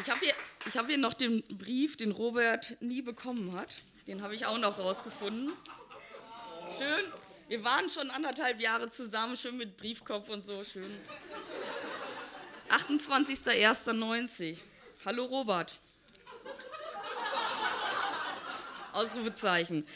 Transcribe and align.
Ich 0.00 0.08
habe 0.10 0.20
hier, 0.20 0.34
hab 0.74 0.86
hier 0.86 0.98
noch 0.98 1.14
den 1.14 1.42
Brief, 1.42 1.96
den 1.96 2.10
Robert 2.12 2.76
nie 2.80 3.02
bekommen 3.02 3.52
hat. 3.52 3.82
Den 4.06 4.22
habe 4.22 4.34
ich 4.34 4.46
auch 4.46 4.58
noch 4.58 4.78
rausgefunden. 4.78 5.52
Schön. 6.78 7.04
Wir 7.48 7.64
waren 7.64 7.90
schon 7.90 8.10
anderthalb 8.10 8.60
Jahre 8.60 8.88
zusammen, 8.88 9.36
schön 9.36 9.56
mit 9.56 9.76
Briefkopf 9.76 10.28
und 10.28 10.40
so, 10.40 10.64
schön. 10.64 10.90
28.01.90. 12.70 14.56
Hallo 15.04 15.24
Robert. 15.24 15.78
Ausrufezeichen. 18.92 19.86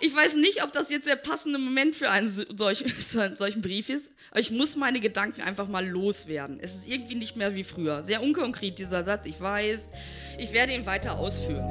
Ich 0.00 0.14
weiß 0.14 0.36
nicht, 0.36 0.62
ob 0.62 0.72
das 0.72 0.90
jetzt 0.90 1.06
der 1.06 1.16
passende 1.16 1.58
Moment 1.58 1.94
für 1.94 2.10
einen 2.10 2.26
solch, 2.26 2.84
solchen 3.36 3.62
Brief 3.62 3.88
ist, 3.88 4.12
aber 4.30 4.40
ich 4.40 4.50
muss 4.50 4.76
meine 4.76 5.00
Gedanken 5.00 5.40
einfach 5.40 5.68
mal 5.68 5.86
loswerden. 5.86 6.58
Es 6.60 6.74
ist 6.74 6.88
irgendwie 6.88 7.14
nicht 7.14 7.36
mehr 7.36 7.54
wie 7.54 7.64
früher. 7.64 8.02
Sehr 8.02 8.22
unkonkret 8.22 8.78
dieser 8.78 9.04
Satz, 9.04 9.26
ich 9.26 9.40
weiß. 9.40 9.92
Ich 10.38 10.52
werde 10.52 10.74
ihn 10.74 10.86
weiter 10.86 11.18
ausführen. 11.18 11.64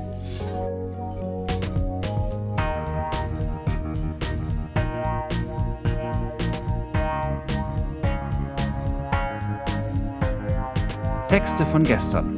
Texte 11.27 11.65
von 11.65 11.83
gestern. 11.83 12.37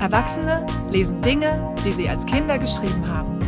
Erwachsene 0.00 0.64
lesen 0.90 1.20
Dinge, 1.20 1.74
die 1.84 1.92
sie 1.92 2.08
als 2.08 2.24
Kinder 2.24 2.56
geschrieben 2.58 3.06
haben. 3.08 3.47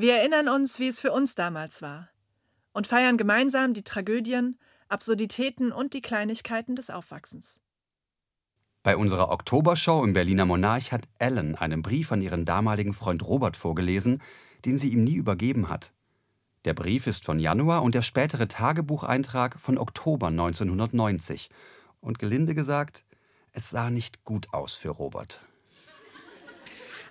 Wir 0.00 0.14
erinnern 0.14 0.48
uns, 0.48 0.78
wie 0.78 0.88
es 0.88 0.98
für 0.98 1.12
uns 1.12 1.34
damals 1.34 1.82
war 1.82 2.08
und 2.72 2.86
feiern 2.86 3.18
gemeinsam 3.18 3.74
die 3.74 3.84
Tragödien, 3.84 4.58
Absurditäten 4.88 5.72
und 5.72 5.92
die 5.92 6.00
Kleinigkeiten 6.00 6.74
des 6.74 6.88
Aufwachsens. 6.88 7.60
Bei 8.82 8.96
unserer 8.96 9.30
Oktobershow 9.30 10.02
im 10.02 10.14
Berliner 10.14 10.46
Monarch 10.46 10.90
hat 10.90 11.06
Ellen 11.18 11.54
einen 11.54 11.82
Brief 11.82 12.12
an 12.12 12.22
ihren 12.22 12.46
damaligen 12.46 12.94
Freund 12.94 13.22
Robert 13.28 13.58
vorgelesen, 13.58 14.22
den 14.64 14.78
sie 14.78 14.88
ihm 14.88 15.04
nie 15.04 15.16
übergeben 15.16 15.68
hat. 15.68 15.92
Der 16.64 16.72
Brief 16.72 17.06
ist 17.06 17.26
von 17.26 17.38
Januar 17.38 17.82
und 17.82 17.94
der 17.94 18.00
spätere 18.00 18.48
Tagebucheintrag 18.48 19.60
von 19.60 19.76
Oktober 19.76 20.28
1990. 20.28 21.50
Und 22.00 22.18
gelinde 22.18 22.54
gesagt, 22.54 23.04
es 23.52 23.68
sah 23.68 23.90
nicht 23.90 24.24
gut 24.24 24.54
aus 24.54 24.76
für 24.76 24.88
Robert. 24.88 25.42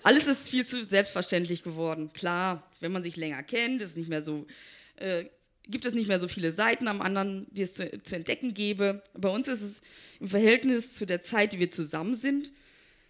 Alles 0.04 0.28
ist 0.28 0.50
viel 0.50 0.66
zu 0.66 0.84
selbstverständlich 0.84 1.64
geworden. 1.64 2.12
Klar, 2.14 2.64
wenn 2.80 2.92
man 2.92 3.04
sich 3.04 3.16
länger 3.16 3.44
kennt, 3.44 3.82
ist 3.82 3.98
nicht 3.98 4.10
mehr 4.10 4.22
so, 4.22 4.48
äh, 4.96 5.26
gibt 5.68 5.86
es 5.86 5.94
nicht 5.94 6.08
mehr 6.08 6.20
so 6.20 6.28
viele 6.28 6.52
Seiten 6.52 6.88
am 6.88 7.02
anderen, 7.02 7.48
die 7.52 7.64
es 7.64 7.76
zu, 7.76 8.02
zu 8.02 8.16
entdecken 8.16 8.54
gäbe. 8.54 9.04
Bei 9.14 9.30
uns 9.30 9.48
ist 9.48 9.62
es 9.62 9.82
im 10.20 10.30
Verhältnis 10.30 10.96
zu 10.96 11.06
der 11.06 11.22
Zeit, 11.22 11.54
die 11.54 11.60
wir 11.60 11.72
zusammen 11.72 12.14
sind, 12.14 12.52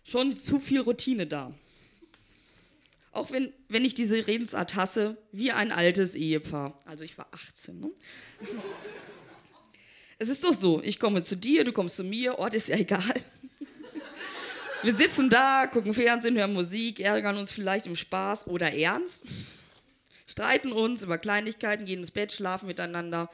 schon 0.03 0.33
zu 0.33 0.59
viel 0.59 0.81
Routine 0.81 1.27
da. 1.27 1.53
Auch 3.11 3.31
wenn, 3.31 3.51
wenn 3.67 3.85
ich 3.85 3.93
diese 3.93 4.27
Redensart 4.27 4.75
hasse, 4.75 5.17
wie 5.31 5.51
ein 5.51 5.71
altes 5.71 6.15
Ehepaar. 6.15 6.79
Also 6.85 7.03
ich 7.03 7.17
war 7.17 7.27
18. 7.31 7.79
Ne? 7.79 7.91
es 10.19 10.29
ist 10.29 10.43
doch 10.43 10.53
so, 10.53 10.81
ich 10.83 10.99
komme 10.99 11.23
zu 11.23 11.35
dir, 11.35 11.63
du 11.63 11.71
kommst 11.71 11.95
zu 11.95 12.03
mir, 12.03 12.37
Ort 12.37 12.53
ist 12.53 12.69
ja 12.69 12.77
egal. 12.77 13.23
Wir 14.81 14.95
sitzen 14.95 15.29
da, 15.29 15.67
gucken 15.67 15.93
Fernsehen, 15.93 16.37
hören 16.37 16.53
Musik, 16.53 17.01
ärgern 17.01 17.37
uns 17.37 17.51
vielleicht 17.51 17.85
im 17.85 17.97
Spaß 17.97 18.47
oder 18.47 18.71
ernst, 18.73 19.25
streiten 20.25 20.71
uns 20.71 21.03
über 21.03 21.17
Kleinigkeiten, 21.17 21.85
gehen 21.85 21.99
ins 21.99 22.11
Bett, 22.11 22.31
schlafen 22.31 22.67
miteinander, 22.67 23.29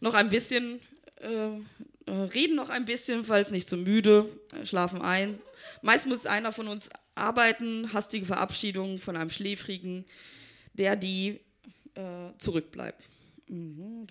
noch 0.00 0.14
ein 0.14 0.30
bisschen, 0.30 0.80
äh, 1.20 1.58
äh 2.06 2.10
reden 2.10 2.56
noch 2.56 2.70
ein 2.70 2.86
bisschen, 2.86 3.22
falls 3.22 3.50
nicht 3.50 3.68
zu 3.68 3.76
so 3.76 3.82
müde, 3.82 4.30
äh, 4.58 4.64
schlafen 4.64 5.02
ein. 5.02 5.38
Meist 5.82 6.06
muss 6.06 6.24
einer 6.24 6.52
von 6.52 6.68
uns 6.68 6.88
arbeiten, 7.14 7.92
hastige 7.92 8.24
Verabschiedung 8.24 8.98
von 8.98 9.16
einem 9.16 9.30
Schläfrigen, 9.30 10.06
der 10.72 10.96
die 10.96 11.40
äh, 11.96 12.30
zurückbleibt. 12.38 13.02
Mhm, 13.48 14.06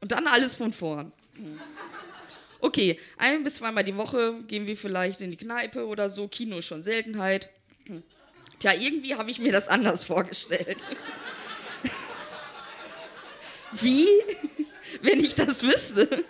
Und 0.00 0.12
dann 0.12 0.26
alles 0.26 0.56
von 0.56 0.72
vorn. 0.72 1.12
Mhm. 2.66 2.68
Okay, 2.68 2.98
ein 3.16 3.44
bis 3.44 3.56
zweimal 3.56 3.84
die 3.84 3.96
Woche 3.96 4.42
gehen 4.46 4.66
wir 4.66 4.76
vielleicht 4.76 5.22
in 5.22 5.30
die 5.30 5.36
Kneipe 5.36 5.86
oder 5.86 6.08
so. 6.08 6.28
Kino 6.28 6.58
ist 6.58 6.66
schon 6.66 6.82
Seltenheit. 6.82 7.48
Tja, 8.58 8.72
irgendwie 8.74 9.14
habe 9.14 9.30
ich 9.30 9.38
mir 9.38 9.52
das 9.52 9.68
anders 9.68 10.02
vorgestellt. 10.02 10.84
Wie? 13.72 14.08
Wenn 15.02 15.20
ich 15.20 15.34
das 15.34 15.62
wüsste. 15.62 16.24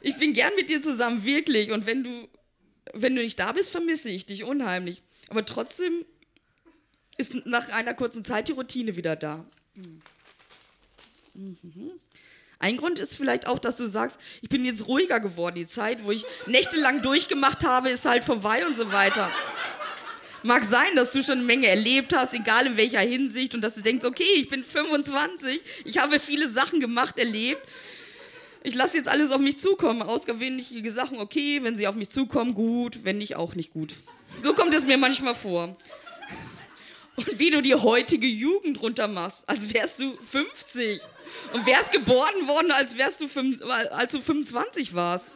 Ich 0.00 0.18
bin 0.18 0.32
gern 0.32 0.54
mit 0.56 0.68
dir 0.68 0.80
zusammen, 0.80 1.24
wirklich. 1.24 1.70
Und 1.70 1.86
wenn 1.86 2.02
du, 2.02 2.28
wenn 2.92 3.14
du 3.14 3.22
nicht 3.22 3.38
da 3.38 3.52
bist, 3.52 3.70
vermisse 3.70 4.10
ich 4.10 4.26
dich 4.26 4.44
unheimlich. 4.44 5.02
Aber 5.28 5.46
trotzdem 5.46 6.04
ist 7.16 7.34
nach 7.46 7.68
einer 7.70 7.94
kurzen 7.94 8.24
Zeit 8.24 8.48
die 8.48 8.52
Routine 8.52 8.96
wieder 8.96 9.16
da. 9.16 9.46
Mhm. 9.74 10.02
Ein 12.64 12.78
Grund 12.78 12.98
ist 12.98 13.18
vielleicht 13.18 13.46
auch, 13.46 13.58
dass 13.58 13.76
du 13.76 13.84
sagst, 13.84 14.18
ich 14.40 14.48
bin 14.48 14.64
jetzt 14.64 14.88
ruhiger 14.88 15.20
geworden. 15.20 15.56
Die 15.56 15.66
Zeit, 15.66 16.02
wo 16.02 16.12
ich 16.12 16.24
nächtelang 16.46 17.02
durchgemacht 17.02 17.62
habe, 17.62 17.90
ist 17.90 18.06
halt 18.06 18.24
vorbei 18.24 18.64
und 18.64 18.74
so 18.74 18.90
weiter. 18.90 19.30
Mag 20.42 20.64
sein, 20.64 20.96
dass 20.96 21.12
du 21.12 21.22
schon 21.22 21.40
eine 21.40 21.42
Menge 21.42 21.66
erlebt 21.66 22.16
hast, 22.16 22.32
egal 22.32 22.68
in 22.68 22.78
welcher 22.78 23.00
Hinsicht, 23.00 23.54
und 23.54 23.60
dass 23.60 23.74
du 23.74 23.82
denkst, 23.82 24.06
okay, 24.06 24.24
ich 24.36 24.48
bin 24.48 24.64
25, 24.64 25.60
ich 25.84 25.98
habe 25.98 26.18
viele 26.18 26.48
Sachen 26.48 26.80
gemacht, 26.80 27.18
erlebt. 27.18 27.60
Ich 28.62 28.74
lasse 28.74 28.96
jetzt 28.96 29.08
alles 29.08 29.30
auf 29.30 29.40
mich 29.42 29.58
zukommen. 29.58 30.00
Ausgewöhnliche 30.00 30.90
Sachen, 30.90 31.18
okay, 31.18 31.62
wenn 31.62 31.76
sie 31.76 31.86
auf 31.86 31.96
mich 31.96 32.08
zukommen, 32.08 32.54
gut, 32.54 33.00
wenn 33.02 33.18
nicht, 33.18 33.36
auch 33.36 33.56
nicht 33.56 33.74
gut. 33.74 33.94
So 34.42 34.54
kommt 34.54 34.72
es 34.72 34.86
mir 34.86 34.96
manchmal 34.96 35.34
vor. 35.34 35.76
Und 37.16 37.38
wie 37.38 37.50
du 37.50 37.60
die 37.60 37.74
heutige 37.74 38.26
Jugend 38.26 38.80
runtermachst, 38.80 39.46
als 39.50 39.74
wärst 39.74 40.00
du 40.00 40.16
50. 40.16 41.02
Und 41.52 41.66
wärst 41.66 41.92
geboren 41.92 42.46
worden, 42.46 42.70
als, 42.72 42.96
wärst 42.96 43.20
du, 43.20 43.28
als 43.90 44.12
du 44.12 44.20
25 44.20 44.94
warst. 44.94 45.34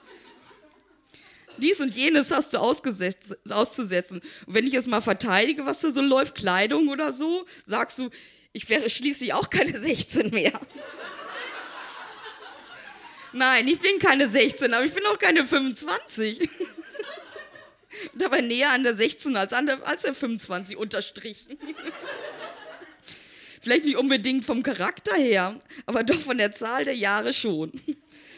Dies 1.59 1.81
und 1.81 1.95
jenes 1.95 2.31
hast 2.31 2.55
du 2.55 2.59
auszusetzen. 2.59 4.21
Und 4.47 4.55
wenn 4.55 4.67
ich 4.67 4.75
es 4.75 4.87
mal 4.87 5.01
verteidige, 5.01 5.67
was 5.67 5.81
da 5.81 5.91
so 5.91 6.01
läuft, 6.01 6.35
Kleidung 6.35 6.89
oder 6.89 7.13
so, 7.13 7.47
sagst 7.65 7.99
du, 7.99 8.11
ich 8.53 8.69
wäre 8.69 8.89
schließlich 8.89 9.35
auch 9.35 9.51
keine 9.51 9.79
16 9.79 10.31
mehr. 10.31 10.53
Nein, 13.33 13.69
ich 13.69 13.79
bin 13.79 13.99
keine 13.99 14.29
16, 14.29 14.73
aber 14.73 14.85
ich 14.85 14.93
bin 14.93 15.05
auch 15.07 15.19
keine 15.19 15.45
25. 15.45 16.49
Dabei 18.15 18.41
näher 18.41 18.71
an 18.71 18.85
der 18.85 18.95
16 18.95 19.37
als 19.37 19.53
an 19.53 19.67
der, 19.67 19.87
als 19.87 20.03
der 20.03 20.15
25 20.15 20.77
unterstrichen. 20.77 21.59
Vielleicht 23.61 23.85
nicht 23.85 23.97
unbedingt 23.97 24.45
vom 24.45 24.63
Charakter 24.63 25.15
her, 25.15 25.59
aber 25.87 26.05
doch 26.05 26.21
von 26.21 26.39
der 26.39 26.53
Zahl 26.53 26.85
der 26.85 26.97
Jahre 26.97 27.33
schon. 27.33 27.73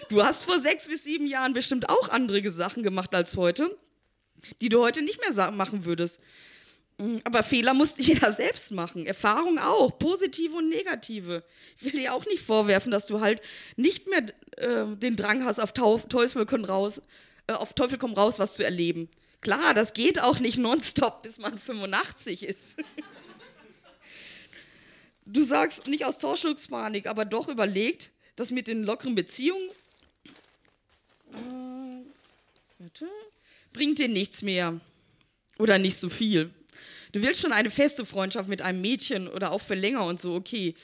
Du 0.08 0.22
hast 0.25 0.44
vor 0.44 0.58
sechs 0.58 0.88
bis 0.88 1.05
sieben 1.05 1.26
Jahren 1.26 1.52
bestimmt 1.52 1.88
auch 1.88 2.08
andere 2.08 2.49
Sachen 2.50 2.82
gemacht 2.82 3.14
als 3.14 3.37
heute, 3.37 3.76
die 4.61 4.69
du 4.69 4.81
heute 4.81 5.02
nicht 5.02 5.20
mehr 5.20 5.50
machen 5.52 5.84
würdest. 5.84 6.20
Mm, 6.99 7.17
aber 7.25 7.43
Fehler 7.43 7.75
musste 7.75 8.02
jeder 8.02 8.32
selbst 8.32 8.72
machen. 8.72 9.06
Erfahrungen 9.06 9.58
auch, 9.58 9.99
positive 9.99 10.56
und 10.56 10.69
negative. 10.69 11.44
Ich 11.78 11.84
will 11.84 12.00
dir 12.00 12.14
auch 12.14 12.26
nicht 12.26 12.43
vorwerfen, 12.43 12.90
dass 12.90 13.06
du 13.06 13.20
halt 13.20 13.40
nicht 13.76 14.08
mehr 14.08 14.26
äh, 14.56 14.96
den 14.96 15.16
Drang 15.16 15.44
hast, 15.44 15.61
auf 15.61 15.73
Teufel 15.73 16.46
komm 16.46 16.64
raus, 16.64 17.00
äh, 17.46 17.52
auf 17.52 17.75
Teufel 17.75 17.99
komm 17.99 18.12
raus, 18.12 18.38
was 18.38 18.55
zu 18.55 18.64
erleben. 18.64 19.08
Klar, 19.40 19.73
das 19.73 19.94
geht 19.94 20.20
auch 20.20 20.38
nicht 20.40 20.58
nonstop, 20.58 21.23
bis 21.23 21.38
man 21.38 21.58
85 21.58 22.43
ist. 22.43 22.82
du 25.32 25.43
sagst 25.43 25.87
nicht 25.87 26.05
aus 26.05 26.19
Torschlusspanik, 26.19 27.06
aber 27.06 27.25
doch 27.25 27.49
überlegt, 27.49 28.11
dass 28.37 28.50
mit 28.50 28.69
den 28.69 28.82
lockeren 28.82 29.15
Beziehungen 29.15 29.69
äh, 31.35 32.88
bringt 33.73 33.99
dir 33.99 34.09
nichts 34.09 34.43
mehr 34.43 34.81
oder 35.59 35.79
nicht 35.79 35.97
so 35.97 36.09
viel. 36.09 36.50
Du 37.12 37.23
willst 37.23 37.41
schon 37.41 37.53
eine 37.53 37.71
feste 37.71 38.06
Freundschaft 38.06 38.49
mit 38.49 38.62
einem 38.62 38.81
Mädchen 38.81 39.29
oder 39.29 39.53
auch 39.53 39.61
für 39.61 39.75
länger 39.75 40.05
und 40.05 40.21
so, 40.21 40.35
okay. 40.35 40.75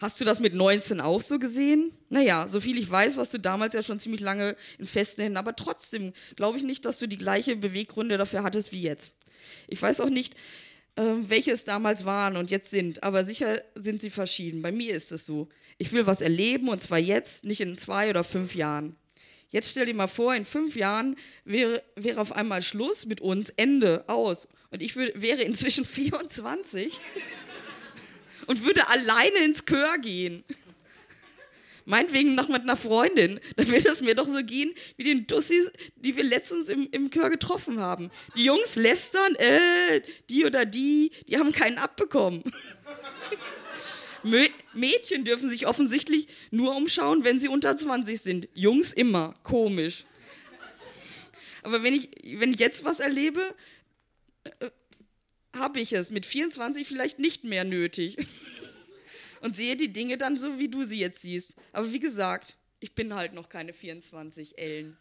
Hast 0.00 0.20
du 0.20 0.24
das 0.24 0.40
mit 0.40 0.52
19 0.52 1.00
auch 1.00 1.20
so 1.20 1.38
gesehen? 1.38 1.92
Naja, 2.08 2.48
soviel 2.48 2.76
ich 2.76 2.90
weiß, 2.90 3.16
warst 3.16 3.34
du 3.34 3.38
damals 3.38 3.72
ja 3.74 3.84
schon 3.84 4.00
ziemlich 4.00 4.20
lange 4.20 4.56
in 4.78 4.86
festen 4.86 5.22
Händen, 5.22 5.36
aber 5.36 5.54
trotzdem 5.54 6.12
glaube 6.34 6.58
ich 6.58 6.64
nicht, 6.64 6.84
dass 6.84 6.98
du 6.98 7.06
die 7.06 7.18
gleiche 7.18 7.54
Beweggründe 7.54 8.18
dafür 8.18 8.42
hattest 8.42 8.72
wie 8.72 8.82
jetzt. 8.82 9.12
Ich 9.68 9.80
weiß 9.80 10.00
auch 10.00 10.08
nicht, 10.08 10.34
äh, 10.96 11.02
welche 11.28 11.52
es 11.52 11.64
damals 11.64 12.04
waren 12.04 12.36
und 12.36 12.50
jetzt 12.50 12.70
sind, 12.70 13.02
aber 13.02 13.24
sicher 13.24 13.62
sind 13.74 14.00
sie 14.00 14.10
verschieden. 14.10 14.62
Bei 14.62 14.72
mir 14.72 14.94
ist 14.94 15.12
es 15.12 15.26
so. 15.26 15.48
Ich 15.78 15.92
will 15.92 16.06
was 16.06 16.20
erleben 16.20 16.68
und 16.68 16.80
zwar 16.80 16.98
jetzt, 16.98 17.44
nicht 17.44 17.60
in 17.60 17.76
zwei 17.76 18.10
oder 18.10 18.24
fünf 18.24 18.54
Jahren. 18.54 18.96
Jetzt 19.50 19.70
stell 19.70 19.84
dir 19.84 19.94
mal 19.94 20.06
vor, 20.06 20.34
in 20.34 20.46
fünf 20.46 20.76
Jahren 20.76 21.16
wäre, 21.44 21.82
wäre 21.94 22.20
auf 22.20 22.32
einmal 22.32 22.62
Schluss 22.62 23.04
mit 23.04 23.20
uns, 23.20 23.50
Ende, 23.50 24.04
aus. 24.06 24.48
Und 24.70 24.80
ich 24.80 24.96
wäre 24.96 25.42
inzwischen 25.42 25.84
24 25.86 27.00
und 28.46 28.64
würde 28.64 28.88
alleine 28.88 29.44
ins 29.44 29.64
Chör 29.64 29.98
gehen. 29.98 30.42
Meinetwegen 31.84 32.34
noch 32.34 32.48
mit 32.48 32.62
einer 32.62 32.76
Freundin. 32.76 33.40
Dann 33.56 33.68
würde 33.68 33.88
es 33.88 34.00
mir 34.00 34.14
doch 34.14 34.28
so 34.28 34.42
gehen 34.42 34.72
wie 34.96 35.04
den 35.04 35.26
Dussis, 35.26 35.70
die 35.96 36.16
wir 36.16 36.24
letztens 36.24 36.68
im, 36.68 36.88
im 36.92 37.10
Chör 37.10 37.30
getroffen 37.30 37.80
haben. 37.80 38.10
Die 38.36 38.44
Jungs 38.44 38.76
lästern, 38.76 39.34
äh, 39.36 40.02
die 40.30 40.44
oder 40.44 40.64
die, 40.64 41.10
die 41.28 41.38
haben 41.38 41.52
keinen 41.52 41.78
abbekommen. 41.78 42.42
Mädchen 44.72 45.24
dürfen 45.24 45.48
sich 45.48 45.66
offensichtlich 45.66 46.28
nur 46.50 46.76
umschauen, 46.76 47.24
wenn 47.24 47.38
sie 47.38 47.48
unter 47.48 47.74
20 47.74 48.20
sind. 48.20 48.48
Jungs 48.54 48.92
immer. 48.92 49.34
Komisch. 49.42 50.04
Aber 51.62 51.82
wenn 51.82 51.94
ich, 51.94 52.10
wenn 52.38 52.52
ich 52.52 52.58
jetzt 52.58 52.84
was 52.84 53.00
erlebe, 53.00 53.54
äh, 54.44 54.70
habe 55.56 55.80
ich 55.80 55.92
es 55.92 56.10
mit 56.10 56.26
24 56.26 56.86
vielleicht 56.86 57.18
nicht 57.18 57.44
mehr 57.44 57.64
nötig. 57.64 58.16
Und 59.42 59.56
sehe 59.56 59.76
die 59.76 59.92
Dinge 59.92 60.16
dann 60.16 60.36
so, 60.36 60.60
wie 60.60 60.68
du 60.68 60.84
sie 60.84 61.00
jetzt 61.00 61.20
siehst. 61.20 61.56
Aber 61.72 61.92
wie 61.92 61.98
gesagt, 61.98 62.56
ich 62.78 62.94
bin 62.94 63.12
halt 63.12 63.32
noch 63.32 63.48
keine 63.48 63.72
24 63.72 64.56
Ellen. 64.56 64.96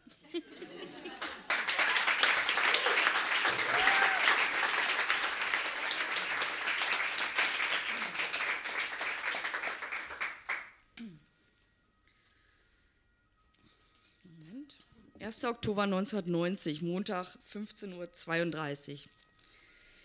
Moment. 14.23 14.75
1. 15.19 15.45
Oktober 15.45 15.83
1990, 15.83 16.81
Montag, 16.81 17.37
15.32 17.53 18.91
Uhr. 18.91 18.95
Ich 18.95 19.07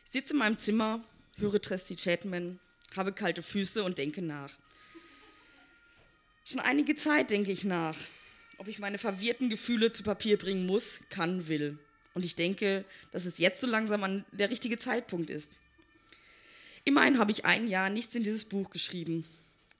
sitze 0.04 0.34
in 0.34 0.40
meinem 0.40 0.58
Zimmer, 0.58 1.02
höre 1.38 1.58
Tracy 1.62 1.96
Chapman, 1.96 2.60
habe 2.96 3.12
kalte 3.12 3.42
Füße 3.42 3.84
und 3.84 3.98
denke 3.98 4.22
nach. 4.22 4.58
Schon 6.44 6.60
einige 6.60 6.94
Zeit 6.94 7.30
denke 7.30 7.52
ich 7.52 7.64
nach, 7.64 7.96
ob 8.58 8.68
ich 8.68 8.78
meine 8.78 8.98
verwirrten 8.98 9.50
Gefühle 9.50 9.92
zu 9.92 10.02
Papier 10.02 10.38
bringen 10.38 10.66
muss, 10.66 11.00
kann, 11.10 11.48
will. 11.48 11.78
Und 12.14 12.24
ich 12.24 12.34
denke, 12.34 12.84
dass 13.12 13.26
es 13.26 13.38
jetzt 13.38 13.60
so 13.60 13.66
langsam 13.66 14.02
an 14.04 14.24
der 14.32 14.50
richtige 14.50 14.78
Zeitpunkt 14.78 15.28
ist. 15.28 15.54
Immerhin 16.84 17.18
habe 17.18 17.32
ich 17.32 17.44
ein 17.44 17.66
Jahr 17.66 17.90
nichts 17.90 18.14
in 18.14 18.22
dieses 18.22 18.44
Buch 18.44 18.70
geschrieben, 18.70 19.24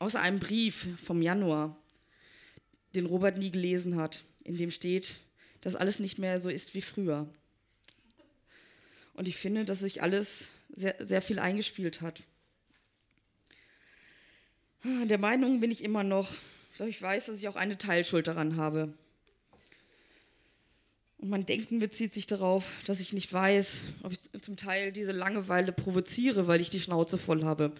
außer 0.00 0.20
einem 0.20 0.40
Brief 0.40 0.88
vom 1.02 1.22
Januar, 1.22 1.76
den 2.94 3.06
Robert 3.06 3.38
nie 3.38 3.50
gelesen 3.50 3.96
hat, 3.96 4.24
in 4.42 4.56
dem 4.56 4.70
steht, 4.70 5.20
dass 5.60 5.76
alles 5.76 6.00
nicht 6.00 6.18
mehr 6.18 6.40
so 6.40 6.50
ist 6.50 6.74
wie 6.74 6.82
früher. 6.82 7.28
Und 9.14 9.28
ich 9.28 9.36
finde, 9.36 9.64
dass 9.64 9.80
sich 9.80 10.02
alles 10.02 10.48
sehr, 10.74 10.96
sehr 10.98 11.22
viel 11.22 11.38
eingespielt 11.38 12.00
hat. 12.00 12.22
Der 15.04 15.18
Meinung 15.18 15.60
bin 15.60 15.70
ich 15.70 15.82
immer 15.82 16.04
noch, 16.04 16.32
doch 16.78 16.86
ich 16.86 17.00
weiß, 17.00 17.26
dass 17.26 17.38
ich 17.38 17.48
auch 17.48 17.56
eine 17.56 17.78
Teilschuld 17.78 18.26
daran 18.26 18.56
habe. 18.56 18.92
Und 21.18 21.30
mein 21.30 21.46
Denken 21.46 21.78
bezieht 21.78 22.12
sich 22.12 22.26
darauf, 22.26 22.64
dass 22.86 23.00
ich 23.00 23.12
nicht 23.12 23.32
weiß, 23.32 23.80
ob 24.02 24.12
ich 24.12 24.20
zum 24.42 24.56
Teil 24.56 24.92
diese 24.92 25.12
Langeweile 25.12 25.72
provoziere, 25.72 26.46
weil 26.46 26.60
ich 26.60 26.70
die 26.70 26.80
Schnauze 26.80 27.18
voll 27.18 27.44
habe. 27.44 27.72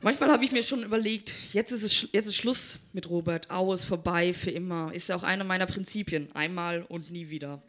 Manchmal 0.00 0.30
habe 0.30 0.44
ich 0.44 0.52
mir 0.52 0.62
schon 0.62 0.82
überlegt, 0.82 1.34
jetzt 1.52 1.72
ist, 1.72 1.82
es, 1.82 2.08
jetzt 2.12 2.26
ist 2.26 2.36
Schluss 2.36 2.78
mit 2.92 3.08
Robert, 3.10 3.50
aus, 3.50 3.84
vorbei, 3.84 4.32
für 4.32 4.50
immer. 4.50 4.94
Ist 4.94 5.08
ja 5.08 5.16
auch 5.16 5.22
einer 5.22 5.44
meiner 5.44 5.66
Prinzipien, 5.66 6.28
einmal 6.34 6.82
und 6.82 7.10
nie 7.10 7.30
wieder 7.30 7.62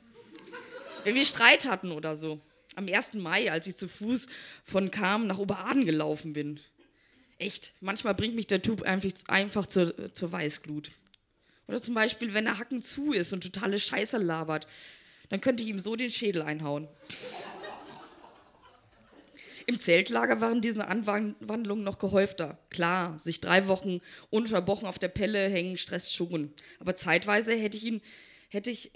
wenn 1.04 1.16
wir 1.16 1.26
Streit 1.26 1.68
hatten 1.68 1.92
oder 1.92 2.16
so. 2.16 2.40
Am 2.76 2.88
1. 2.88 3.16
Mai, 3.16 3.52
als 3.52 3.68
ich 3.68 3.76
zu 3.76 3.88
Fuß 3.88 4.28
von 4.64 4.92
Kam 4.92 5.28
nach 5.28 5.40
Oberaden 5.40 5.86
gelaufen 5.86 6.34
bin. 6.34 6.60
Echt, 7.42 7.74
manchmal 7.82 8.14
bringt 8.14 8.36
mich 8.36 8.46
der 8.46 8.62
Typ 8.62 8.84
einfach, 8.84 9.10
einfach 9.28 9.66
zur, 9.66 10.14
zur 10.14 10.32
Weißglut. 10.32 10.92
Oder 11.68 11.82
zum 11.82 11.96
Beispiel, 11.96 12.36
wenn 12.36 12.46
er 12.46 12.60
Hacken 12.60 12.84
zu 12.84 13.14
ist 13.14 13.34
und 13.34 13.42
totale 13.42 13.80
Scheiße 13.80 14.20
labert, 14.20 14.68
dann 15.30 15.42
könnte 15.42 15.64
ich 15.64 15.70
ihm 15.70 15.80
so 15.80 15.96
den 15.96 16.12
Schädel 16.12 16.44
einhauen. 16.44 16.88
Im 19.66 19.80
Zeltlager 19.80 20.40
waren 20.40 20.62
diese 20.62 20.88
Anwandlungen 20.88 21.84
noch 21.84 21.98
gehäufter. 21.98 22.60
Klar, 22.70 23.18
sich 23.18 23.42
drei 23.42 23.68
Wochen 23.68 24.02
ununterbrochen 24.30 24.88
auf 24.88 25.00
der 25.00 25.08
Pelle 25.08 25.50
hängen, 25.50 25.78
stresst 25.78 26.14
schon. 26.14 26.54
Aber 26.80 26.96
zeitweise 26.96 27.56
hätte 27.56 27.76
ich 27.76 27.86
ihn, 27.86 28.02
hätte 28.50 28.70
ich 28.70 28.92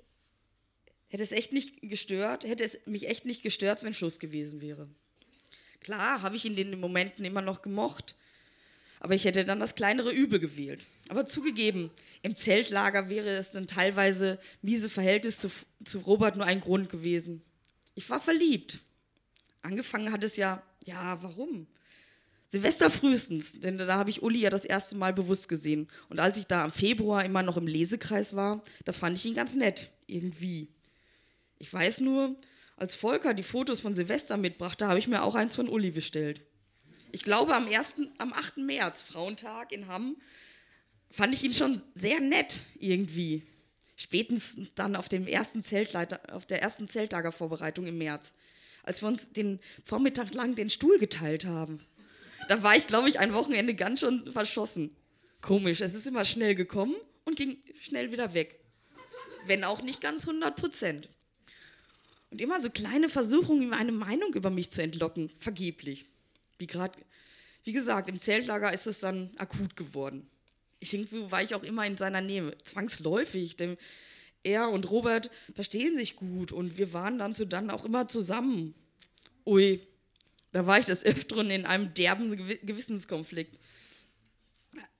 hätte 1.07 1.23
es 1.23 1.31
echt 1.31 1.51
nicht 1.51 1.81
gestört, 1.81 2.43
hätte 2.43 2.63
es 2.63 2.85
mich 2.85 3.07
echt 3.07 3.25
nicht 3.25 3.41
gestört, 3.41 3.81
wenn 3.81 3.95
Schluss 3.95 4.19
gewesen 4.19 4.61
wäre. 4.61 4.87
Klar, 5.79 6.21
habe 6.21 6.35
ich 6.35 6.45
in 6.45 6.55
den 6.55 6.79
Momenten 6.79 7.25
immer 7.25 7.41
noch 7.41 7.63
gemocht, 7.63 8.15
aber 8.99 9.13
ich 9.13 9.25
hätte 9.25 9.45
dann 9.45 9.59
das 9.59 9.75
kleinere 9.75 10.11
Übel 10.11 10.39
gewählt. 10.39 10.81
Aber 11.09 11.25
zugegeben, 11.25 11.91
im 12.21 12.35
Zeltlager 12.35 13.09
wäre 13.09 13.29
es 13.29 13.51
dann 13.51 13.67
teilweise 13.67 14.39
miese 14.61 14.89
Verhältnis 14.89 15.39
zu, 15.39 15.49
zu 15.83 15.99
Robert 15.99 16.35
nur 16.35 16.45
ein 16.45 16.61
Grund 16.61 16.89
gewesen. 16.89 17.41
Ich 17.93 18.09
war 18.09 18.19
verliebt. 18.19 18.79
Angefangen 19.61 20.11
hat 20.11 20.23
es 20.23 20.37
ja, 20.37 20.63
ja, 20.83 21.21
warum? 21.21 21.67
Silvester 22.47 22.89
frühestens, 22.89 23.59
denn 23.59 23.77
da 23.77 23.97
habe 23.97 24.09
ich 24.09 24.21
Uli 24.21 24.39
ja 24.39 24.49
das 24.49 24.65
erste 24.65 24.95
Mal 24.95 25.13
bewusst 25.13 25.49
gesehen. 25.49 25.87
Und 26.09 26.19
als 26.19 26.37
ich 26.37 26.45
da 26.45 26.63
im 26.63 26.71
Februar 26.71 27.25
immer 27.25 27.43
noch 27.43 27.57
im 27.57 27.67
Lesekreis 27.67 28.35
war, 28.35 28.63
da 28.85 28.91
fand 28.91 29.17
ich 29.17 29.25
ihn 29.25 29.33
ganz 29.33 29.55
nett, 29.55 29.91
irgendwie. 30.07 30.69
Ich 31.57 31.73
weiß 31.73 32.01
nur, 32.01 32.35
als 32.77 32.93
Volker 32.93 33.33
die 33.33 33.43
Fotos 33.43 33.79
von 33.79 33.93
Silvester 33.93 34.37
mitbrachte, 34.37 34.87
habe 34.87 34.99
ich 34.99 35.07
mir 35.07 35.23
auch 35.23 35.35
eins 35.35 35.55
von 35.55 35.69
Uli 35.69 35.91
bestellt. 35.91 36.45
Ich 37.11 37.23
glaube, 37.23 37.55
am, 37.55 37.67
1., 37.67 37.95
am 38.17 38.33
8. 38.33 38.57
März, 38.57 39.01
Frauentag 39.01 39.71
in 39.71 39.87
Hamm, 39.87 40.17
fand 41.09 41.33
ich 41.33 41.43
ihn 41.43 41.53
schon 41.53 41.81
sehr 41.93 42.19
nett 42.19 42.61
irgendwie. 42.79 43.43
Spätestens 43.95 44.69
dann 44.75 44.95
auf, 44.95 45.07
dem 45.07 45.27
ersten 45.27 45.61
Zeltleiter, 45.61 46.19
auf 46.33 46.45
der 46.45 46.61
ersten 46.61 46.87
Zeltlagervorbereitung 46.87 47.87
im 47.87 47.97
März, 47.97 48.33
als 48.83 49.01
wir 49.01 49.07
uns 49.07 49.31
den 49.31 49.59
Vormittag 49.85 50.33
lang 50.33 50.55
den 50.55 50.69
Stuhl 50.69 50.97
geteilt 50.97 51.45
haben. 51.45 51.79
Da 52.49 52.61
war 52.61 52.75
ich, 52.75 52.87
glaube 52.87 53.09
ich, 53.09 53.19
ein 53.19 53.33
Wochenende 53.33 53.73
ganz 53.73 54.01
schon 54.01 54.31
verschossen. 54.31 54.95
Komisch, 55.41 55.81
es 55.81 55.93
ist 55.93 56.07
immer 56.07 56.25
schnell 56.25 56.55
gekommen 56.55 56.95
und 57.23 57.37
ging 57.37 57.57
schnell 57.79 58.11
wieder 58.11 58.33
weg. 58.33 58.59
Wenn 59.47 59.63
auch 59.63 59.81
nicht 59.81 60.01
ganz 60.01 60.27
100 60.27 60.55
Prozent. 60.55 61.09
Und 62.31 62.41
immer 62.41 62.59
so 62.61 62.69
kleine 62.69 63.09
Versuchungen, 63.09 63.61
ihm 63.61 63.73
eine 63.73 63.91
Meinung 63.91 64.33
über 64.33 64.49
mich 64.49 64.71
zu 64.71 64.81
entlocken, 64.81 65.29
vergeblich. 65.39 66.09
Wie 66.57 66.67
gerade, 66.67 66.99
wie 67.63 67.73
gesagt, 67.73 68.09
im 68.09 68.19
Zeltlager 68.19 68.73
ist 68.73 68.87
es 68.87 68.99
dann 68.99 69.31
akut 69.37 69.75
geworden. 69.75 70.29
Ich 70.79 70.93
irgendwie 70.93 71.31
war 71.31 71.41
ich 71.41 71.55
auch 71.55 71.63
immer 71.63 71.85
in 71.85 71.97
seiner 71.97 72.21
Nähe, 72.21 72.57
zwangsläufig, 72.63 73.55
denn 73.55 73.77
er 74.43 74.69
und 74.69 74.89
Robert 74.91 75.31
verstehen 75.55 75.95
sich 75.95 76.15
gut 76.15 76.51
und 76.51 76.77
wir 76.77 76.93
waren 76.93 77.17
dann 77.17 77.33
so 77.33 77.45
dann 77.45 77.69
auch 77.71 77.85
immer 77.85 78.07
zusammen. 78.07 78.75
Ui, 79.45 79.79
da 80.51 80.67
war 80.67 80.79
ich 80.79 80.85
des 80.85 81.03
Öfteren 81.03 81.49
in 81.49 81.65
einem 81.65 81.93
derben 81.93 82.29
Gewissenskonflikt. 82.65 83.59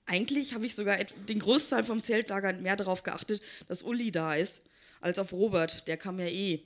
Eigentlich 0.04 0.54
habe 0.54 0.66
ich 0.66 0.74
sogar 0.74 1.02
den 1.02 1.38
Großteil 1.38 1.82
vom 1.84 2.02
Zeltlager 2.02 2.52
mehr 2.54 2.76
darauf 2.76 3.02
geachtet, 3.02 3.42
dass 3.66 3.82
Uli 3.82 4.12
da 4.12 4.34
ist, 4.34 4.62
als 5.00 5.18
auf 5.18 5.32
Robert. 5.32 5.86
Der 5.88 5.96
kam 5.96 6.18
ja 6.20 6.26
eh. 6.26 6.62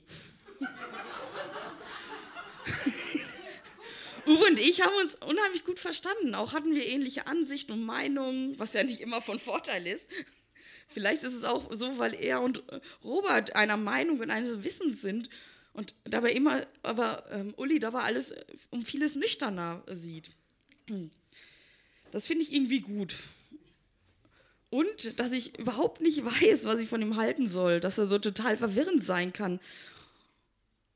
Uwe 4.27 4.45
und 4.45 4.59
ich 4.59 4.81
haben 4.81 4.95
uns 4.99 5.15
unheimlich 5.15 5.63
gut 5.63 5.79
verstanden. 5.79 6.35
Auch 6.35 6.53
hatten 6.53 6.73
wir 6.73 6.85
ähnliche 6.85 7.27
Ansichten 7.27 7.71
und 7.71 7.83
Meinungen, 7.83 8.57
was 8.59 8.73
ja 8.73 8.83
nicht 8.83 9.01
immer 9.01 9.21
von 9.21 9.39
Vorteil 9.39 9.87
ist. 9.87 10.09
Vielleicht 10.87 11.23
ist 11.23 11.33
es 11.33 11.43
auch 11.43 11.73
so, 11.73 11.97
weil 11.97 12.13
er 12.13 12.41
und 12.41 12.63
Robert 13.03 13.55
einer 13.55 13.77
Meinung 13.77 14.19
und 14.19 14.29
eines 14.29 14.63
Wissens 14.63 15.01
sind 15.01 15.29
und 15.73 15.95
dabei 16.03 16.31
immer, 16.33 16.67
aber 16.83 17.25
ähm, 17.31 17.53
Uli 17.55 17.79
dabei 17.79 18.01
alles 18.01 18.33
um 18.69 18.85
vieles 18.85 19.15
nüchterner 19.15 19.83
sieht. 19.89 20.29
Das 22.11 22.27
finde 22.27 22.43
ich 22.43 22.51
irgendwie 22.51 22.81
gut. 22.81 23.15
Und 24.69 25.19
dass 25.19 25.31
ich 25.31 25.57
überhaupt 25.57 26.01
nicht 26.01 26.23
weiß, 26.25 26.65
was 26.65 26.79
ich 26.79 26.89
von 26.89 27.01
ihm 27.01 27.15
halten 27.15 27.47
soll, 27.47 27.79
dass 27.79 27.97
er 27.97 28.07
so 28.07 28.19
total 28.19 28.57
verwirrend 28.57 29.01
sein 29.01 29.33
kann 29.33 29.59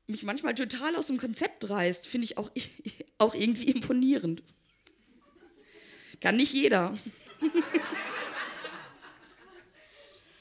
mich 0.06 0.22
manchmal 0.22 0.54
total 0.54 0.96
aus 0.96 1.08
dem 1.08 1.18
Konzept 1.18 1.68
reißt, 1.68 2.06
finde 2.06 2.26
ich 2.26 2.38
auch, 2.38 2.50
auch 3.18 3.34
irgendwie 3.34 3.70
imponierend. 3.70 4.42
Kann 6.20 6.36
nicht 6.36 6.52
jeder. 6.52 6.96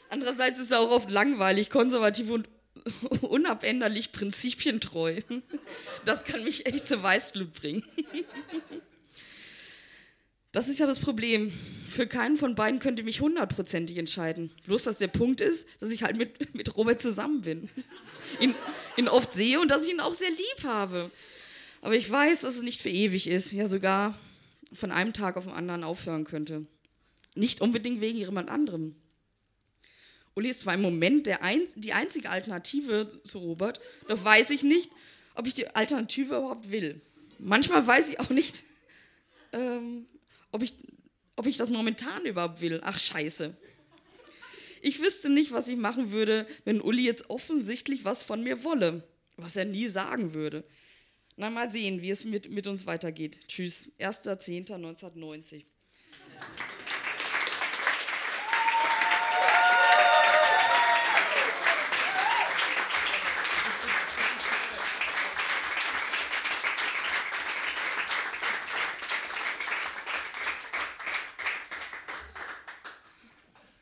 Andererseits 0.10 0.60
ist 0.60 0.72
er 0.72 0.80
auch 0.80 0.92
oft 0.92 1.10
langweilig, 1.10 1.70
konservativ 1.70 2.30
und 2.30 2.48
unabänderlich 3.22 4.12
prinzipientreu. 4.12 5.22
Das 6.06 6.24
kann 6.24 6.44
mich 6.44 6.66
echt 6.66 6.88
zur 6.88 7.04
Weißglut 7.04 7.54
bringen. 7.54 7.84
Das 10.52 10.70
ist 10.70 10.80
ja 10.80 10.86
das 10.86 11.00
Problem. 11.00 11.52
Für 11.90 12.08
keinen 12.08 12.38
von 12.38 12.56
beiden 12.56 12.80
könnte 12.80 13.02
ich 13.02 13.06
mich 13.06 13.20
hundertprozentig 13.20 13.98
entscheiden. 13.98 14.52
Bloß, 14.66 14.84
dass 14.84 15.00
der 15.00 15.08
Punkt 15.10 15.42
ist, 15.42 15.68
dass 15.80 15.92
ich 15.92 16.04
halt 16.04 16.16
mit, 16.16 16.56
mit 16.56 16.78
Robert 16.78 17.02
zusammen 17.02 17.42
bin. 17.42 17.70
Ihn, 18.40 18.56
ihn 18.96 19.10
oft 19.10 19.34
sehe 19.34 19.60
und 19.60 19.70
dass 19.70 19.84
ich 19.84 19.90
ihn 19.92 20.00
auch 20.00 20.14
sehr 20.14 20.30
lieb 20.30 20.64
habe. 20.64 21.12
Aber 21.86 21.96
ich 21.96 22.10
weiß, 22.10 22.42
dass 22.42 22.56
es 22.56 22.64
nicht 22.64 22.82
für 22.82 22.90
ewig 22.90 23.28
ist. 23.28 23.52
Ja, 23.52 23.68
sogar 23.68 24.18
von 24.74 24.92
einem 24.92 25.14
Tag 25.14 25.38
auf 25.38 25.44
den 25.44 25.54
anderen 25.54 25.84
aufhören 25.84 26.24
könnte. 26.24 26.66
Nicht 27.36 27.62
unbedingt 27.62 28.02
wegen 28.02 28.18
jemand 28.18 28.50
anderem. 28.50 28.96
Uli 30.34 30.50
ist 30.50 30.62
zwar 30.62 30.74
im 30.74 30.82
Moment 30.82 31.28
ein, 31.44 31.62
die 31.76 31.94
einzige 31.94 32.32
Alternative 32.32 33.22
zu 33.24 33.38
Robert, 33.38 33.82
doch 34.08 34.26
weiß 34.26 34.50
ich 34.50 34.64
nicht, 34.64 34.90
ob 35.36 35.46
ich 35.46 35.54
die 35.54 35.76
Alternative 35.76 36.38
überhaupt 36.38 36.72
will. 36.72 37.00
Manchmal 37.38 37.86
weiß 37.86 38.10
ich 38.10 38.20
auch 38.20 38.32
nicht, 38.32 38.64
ähm, 39.54 40.08
ob, 40.52 40.64
ich, 40.64 40.74
ob 41.36 41.46
ich 41.46 41.58
das 41.58 41.70
momentan 41.70 42.26
überhaupt 42.26 42.62
will. 42.62 42.82
Ach 42.84 42.98
scheiße. 42.98 43.56
Ich 44.82 45.02
wüsste 45.02 45.30
nicht, 45.30 45.52
was 45.52 45.68
ich 45.68 45.78
machen 45.78 46.12
würde, 46.12 46.48
wenn 46.64 46.82
Uli 46.82 47.04
jetzt 47.04 47.30
offensichtlich 47.30 48.06
was 48.06 48.24
von 48.24 48.42
mir 48.42 48.64
wolle, 48.64 49.04
was 49.38 49.56
er 49.56 49.66
nie 49.66 49.86
sagen 49.86 50.34
würde. 50.34 50.64
Na, 51.38 51.50
mal 51.50 51.70
sehen, 51.70 52.02
wie 52.02 52.10
es 52.12 52.24
mit, 52.24 52.50
mit 52.50 52.66
uns 52.66 52.86
weitergeht. 52.86 53.40
Tschüss. 53.50 53.92
1.10.1990. 54.00 55.66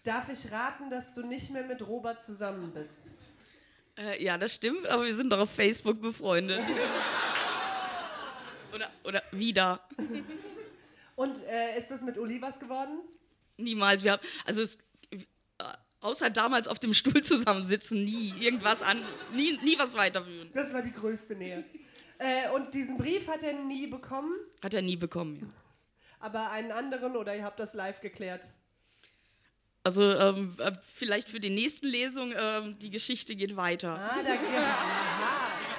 Darf 0.03 0.27
ich 0.29 0.51
raten, 0.51 0.89
dass 0.89 1.13
du 1.13 1.25
nicht 1.25 1.51
mehr 1.51 1.63
mit 1.63 1.87
Robert 1.87 2.23
zusammen 2.23 2.71
bist? 2.73 3.11
Äh, 3.95 4.23
ja, 4.23 4.39
das 4.39 4.55
stimmt, 4.55 4.87
aber 4.87 5.05
wir 5.05 5.13
sind 5.13 5.29
doch 5.29 5.39
auf 5.39 5.51
Facebook 5.51 6.01
befreundet. 6.01 6.61
oder, 9.03 9.23
wieder. 9.31 9.79
Und 11.15 11.43
äh, 11.45 11.77
ist 11.77 11.91
das 11.91 12.01
mit 12.01 12.17
Uli 12.17 12.41
was 12.41 12.59
geworden? 12.59 12.99
Niemals. 13.57 14.03
Wir 14.03 14.13
haben, 14.13 14.23
also 14.45 14.61
es, 14.61 14.77
äh, 15.11 15.17
außer 16.01 16.29
damals 16.29 16.67
auf 16.67 16.79
dem 16.79 16.93
Stuhl 16.93 17.21
zusammensitzen, 17.21 18.03
nie 18.03 18.33
irgendwas 18.39 18.81
an, 18.81 19.03
nie, 19.33 19.59
nie 19.63 19.77
was 19.77 19.95
weiterführen. 19.95 20.49
Das 20.53 20.73
war 20.73 20.81
die 20.81 20.93
größte 20.93 21.35
Nähe. 21.35 21.63
Äh, 22.17 22.49
und 22.51 22.73
diesen 22.73 22.97
Brief 22.97 23.27
hat 23.27 23.43
er 23.43 23.53
nie 23.53 23.87
bekommen? 23.87 24.33
Hat 24.61 24.73
er 24.73 24.81
nie 24.81 24.95
bekommen, 24.95 25.37
ja. 25.41 25.47
Aber 26.19 26.51
einen 26.51 26.71
anderen 26.71 27.17
oder 27.17 27.35
ihr 27.35 27.43
habt 27.43 27.59
das 27.59 27.73
live 27.73 27.99
geklärt? 27.99 28.47
Also 29.83 30.03
ähm, 30.03 30.55
äh, 30.59 30.71
vielleicht 30.81 31.27
für 31.27 31.41
die 31.41 31.49
nächsten 31.49 31.87
Lesung, 31.87 32.33
ähm, 32.33 32.79
die 32.79 32.89
Geschichte 32.89 33.35
geht 33.35 33.57
weiter. 33.57 33.99
Ah, 33.99 34.23
da 34.23 34.35
geht 34.37 34.57
aha. 34.57 35.72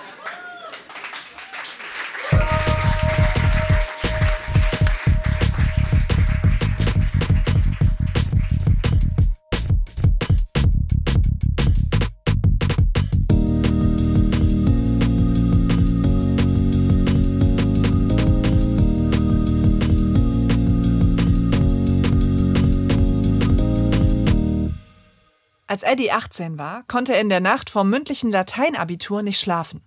Als 25.75 25.83
Eddie 25.83 26.13
18 26.13 26.57
war, 26.57 26.85
konnte 26.85 27.15
er 27.15 27.21
in 27.21 27.29
der 27.29 27.41
Nacht 27.41 27.69
vom 27.69 27.91
mündlichen 27.91 28.31
Lateinabitur 28.31 29.23
nicht 29.23 29.41
schlafen. 29.41 29.83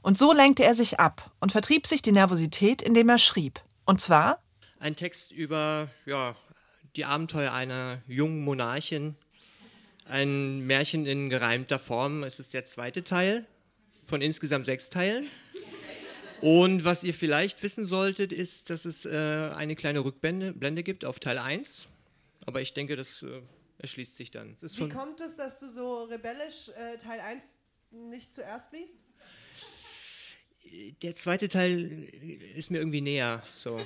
Und 0.00 0.16
so 0.16 0.32
lenkte 0.32 0.62
er 0.62 0.72
sich 0.72 1.00
ab 1.00 1.32
und 1.40 1.50
vertrieb 1.50 1.88
sich 1.88 2.00
die 2.00 2.12
Nervosität, 2.12 2.80
indem 2.80 3.08
er 3.08 3.18
schrieb. 3.18 3.60
Und 3.86 4.00
zwar 4.00 4.40
ein 4.78 4.94
Text 4.94 5.32
über 5.32 5.90
ja, 6.04 6.36
die 6.94 7.04
Abenteuer 7.04 7.52
einer 7.52 8.00
jungen 8.06 8.44
Monarchin. 8.44 9.16
Ein 10.08 10.60
Märchen 10.60 11.06
in 11.06 11.28
gereimter 11.28 11.80
Form. 11.80 12.22
Es 12.22 12.38
ist 12.38 12.54
der 12.54 12.64
zweite 12.64 13.02
Teil 13.02 13.48
von 14.04 14.22
insgesamt 14.22 14.66
sechs 14.66 14.90
Teilen. 14.90 15.26
Und 16.40 16.84
was 16.84 17.02
ihr 17.02 17.14
vielleicht 17.14 17.64
wissen 17.64 17.84
solltet, 17.84 18.32
ist, 18.32 18.70
dass 18.70 18.84
es 18.84 19.04
äh, 19.04 19.50
eine 19.56 19.74
kleine 19.74 20.04
Rückblende 20.04 20.52
Blende 20.52 20.84
gibt 20.84 21.04
auf 21.04 21.18
Teil 21.18 21.38
1. 21.38 21.88
Aber 22.44 22.60
ich 22.60 22.74
denke, 22.74 22.94
das 22.94 23.24
äh, 23.24 23.40
erschließt 23.86 24.16
sich 24.16 24.32
dann. 24.32 24.56
Wie 24.60 24.88
kommt 24.88 25.20
es, 25.20 25.36
dass 25.36 25.60
du 25.60 25.68
so 25.68 26.04
rebellisch 26.04 26.70
äh, 26.70 26.98
Teil 26.98 27.20
1 27.20 27.56
nicht 27.92 28.34
zuerst 28.34 28.72
liest? 28.72 29.04
Der 31.02 31.14
zweite 31.14 31.48
Teil 31.48 32.02
ist 32.56 32.72
mir 32.72 32.78
irgendwie 32.78 33.00
näher. 33.00 33.42
So. 33.54 33.78
Äh, 33.78 33.84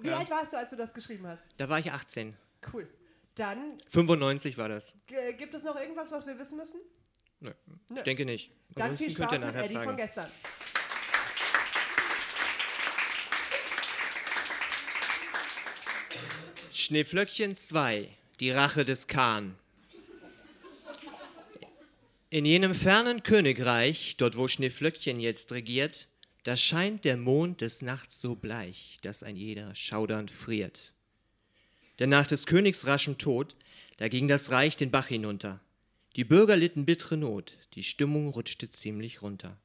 wie 0.00 0.08
ja. 0.08 0.18
alt 0.18 0.28
warst 0.30 0.52
du, 0.52 0.56
als 0.56 0.70
du 0.70 0.76
das 0.76 0.92
geschrieben 0.92 1.26
hast? 1.28 1.44
Da 1.56 1.68
war 1.68 1.78
ich 1.78 1.92
18. 1.92 2.36
Cool. 2.72 2.88
Dann. 3.36 3.78
95 3.90 4.58
war 4.58 4.68
das. 4.68 4.96
Gibt 5.38 5.54
es 5.54 5.62
noch 5.62 5.76
irgendwas, 5.76 6.10
was 6.10 6.26
wir 6.26 6.36
wissen 6.36 6.56
müssen? 6.56 6.80
Nö. 7.38 7.52
Nö. 7.90 7.96
Ich 7.98 8.02
denke 8.02 8.24
nicht. 8.24 8.50
Dann 8.70 8.96
viel 8.96 9.10
Spaß 9.10 9.40
mit 9.40 9.54
Eddie 9.54 9.74
fragen. 9.74 9.90
von 9.90 9.96
gestern. 9.96 10.30
Schneeflöckchen 16.72 17.54
2 17.54 18.17
die 18.40 18.50
Rache 18.50 18.84
des 18.84 19.06
Khan. 19.06 19.56
In 22.30 22.44
jenem 22.44 22.74
fernen 22.74 23.22
Königreich, 23.22 24.16
dort 24.16 24.36
wo 24.36 24.48
Schneeflöckchen 24.48 25.18
jetzt 25.18 25.50
regiert, 25.52 26.08
da 26.44 26.56
scheint 26.56 27.04
der 27.04 27.16
Mond 27.16 27.62
des 27.62 27.82
Nachts 27.82 28.20
so 28.20 28.36
bleich, 28.36 28.98
dass 29.02 29.22
ein 29.22 29.36
jeder 29.36 29.74
schaudernd 29.74 30.30
friert. 30.30 30.92
Denn 31.98 32.10
nach 32.10 32.26
des 32.26 32.46
Königs 32.46 32.86
raschem 32.86 33.18
Tod, 33.18 33.56
da 33.96 34.08
ging 34.08 34.28
das 34.28 34.50
Reich 34.50 34.76
den 34.76 34.90
Bach 34.90 35.08
hinunter. 35.08 35.60
Die 36.16 36.24
Bürger 36.24 36.56
litten 36.56 36.84
bittere 36.84 37.16
Not, 37.16 37.58
die 37.74 37.82
Stimmung 37.82 38.28
rutschte 38.28 38.70
ziemlich 38.70 39.22
runter. 39.22 39.56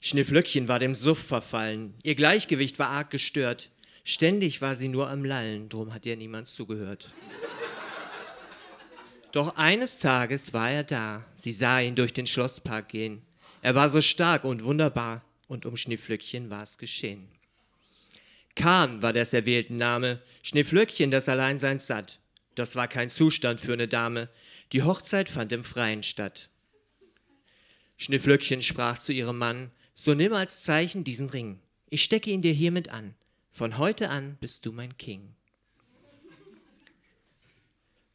Schneeflöckchen 0.00 0.68
war 0.68 0.78
dem 0.78 0.94
Suff 0.94 1.24
verfallen, 1.24 1.94
ihr 2.02 2.16
Gleichgewicht 2.16 2.78
war 2.78 2.88
arg 2.88 3.10
gestört, 3.10 3.70
ständig 4.04 4.60
war 4.60 4.76
sie 4.76 4.88
nur 4.88 5.08
am 5.08 5.24
Lallen, 5.24 5.68
drum 5.68 5.92
hat 5.94 6.06
ihr 6.06 6.16
niemand 6.16 6.48
zugehört. 6.48 7.12
Doch 9.32 9.56
eines 9.56 9.98
Tages 9.98 10.52
war 10.52 10.70
er 10.70 10.84
da. 10.84 11.24
Sie 11.32 11.52
sah 11.52 11.80
ihn 11.80 11.94
durch 11.94 12.12
den 12.12 12.26
Schlosspark 12.26 12.90
gehen. 12.90 13.22
Er 13.62 13.74
war 13.74 13.88
so 13.88 14.02
stark 14.02 14.44
und 14.44 14.62
wunderbar, 14.62 15.24
und 15.48 15.64
um 15.64 15.76
Schneeflöckchen 15.76 16.50
war 16.50 16.62
es 16.62 16.76
geschehen. 16.76 17.28
Kahn 18.54 19.00
war 19.00 19.14
des 19.14 19.32
erwählten 19.32 19.78
Name, 19.78 20.20
Schneeflöckchen 20.42 21.10
das 21.10 21.28
Alleinseins 21.28 21.86
satt. 21.86 22.20
Das 22.54 22.76
war 22.76 22.88
kein 22.88 23.08
Zustand 23.08 23.60
für 23.60 23.72
eine 23.72 23.88
Dame. 23.88 24.28
Die 24.72 24.82
Hochzeit 24.82 25.30
fand 25.30 25.52
im 25.52 25.64
Freien 25.64 26.02
statt. 26.02 26.50
Schneeflöckchen 27.96 28.60
sprach 28.60 28.98
zu 28.98 29.12
ihrem 29.12 29.38
Mann: 29.38 29.70
So 29.94 30.12
nimm 30.12 30.34
als 30.34 30.60
Zeichen 30.62 31.04
diesen 31.04 31.30
Ring. 31.30 31.60
Ich 31.88 32.02
stecke 32.02 32.30
ihn 32.30 32.42
dir 32.42 32.52
hiermit 32.52 32.90
an. 32.90 33.14
Von 33.54 33.76
heute 33.76 34.08
an 34.08 34.38
bist 34.40 34.64
du 34.64 34.72
mein 34.72 34.96
King. 34.96 35.34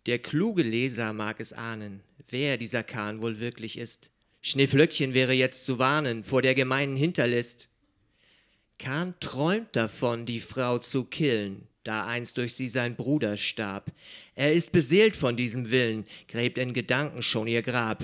Der 0.07 0.17
kluge 0.17 0.63
Leser 0.63 1.13
mag 1.13 1.39
es 1.39 1.53
ahnen, 1.53 2.01
wer 2.29 2.57
dieser 2.57 2.81
Kahn 2.81 3.21
wohl 3.21 3.39
wirklich 3.39 3.77
ist. 3.77 4.09
Schneeflöckchen 4.41 5.13
wäre 5.13 5.33
jetzt 5.33 5.63
zu 5.63 5.77
warnen 5.77 6.23
vor 6.23 6.41
der 6.41 6.55
gemeinen 6.55 6.97
Hinterlist. 6.97 7.69
Kahn 8.79 9.13
träumt 9.19 9.75
davon, 9.75 10.25
die 10.25 10.39
Frau 10.39 10.79
zu 10.79 11.03
killen, 11.03 11.67
da 11.83 12.07
einst 12.07 12.39
durch 12.39 12.55
sie 12.55 12.67
sein 12.67 12.95
Bruder 12.95 13.37
starb. 13.37 13.91
Er 14.33 14.53
ist 14.53 14.71
beseelt 14.71 15.15
von 15.15 15.37
diesem 15.37 15.69
Willen, 15.69 16.07
gräbt 16.27 16.57
in 16.57 16.73
Gedanken 16.73 17.21
schon 17.21 17.45
ihr 17.45 17.61
Grab. 17.61 18.03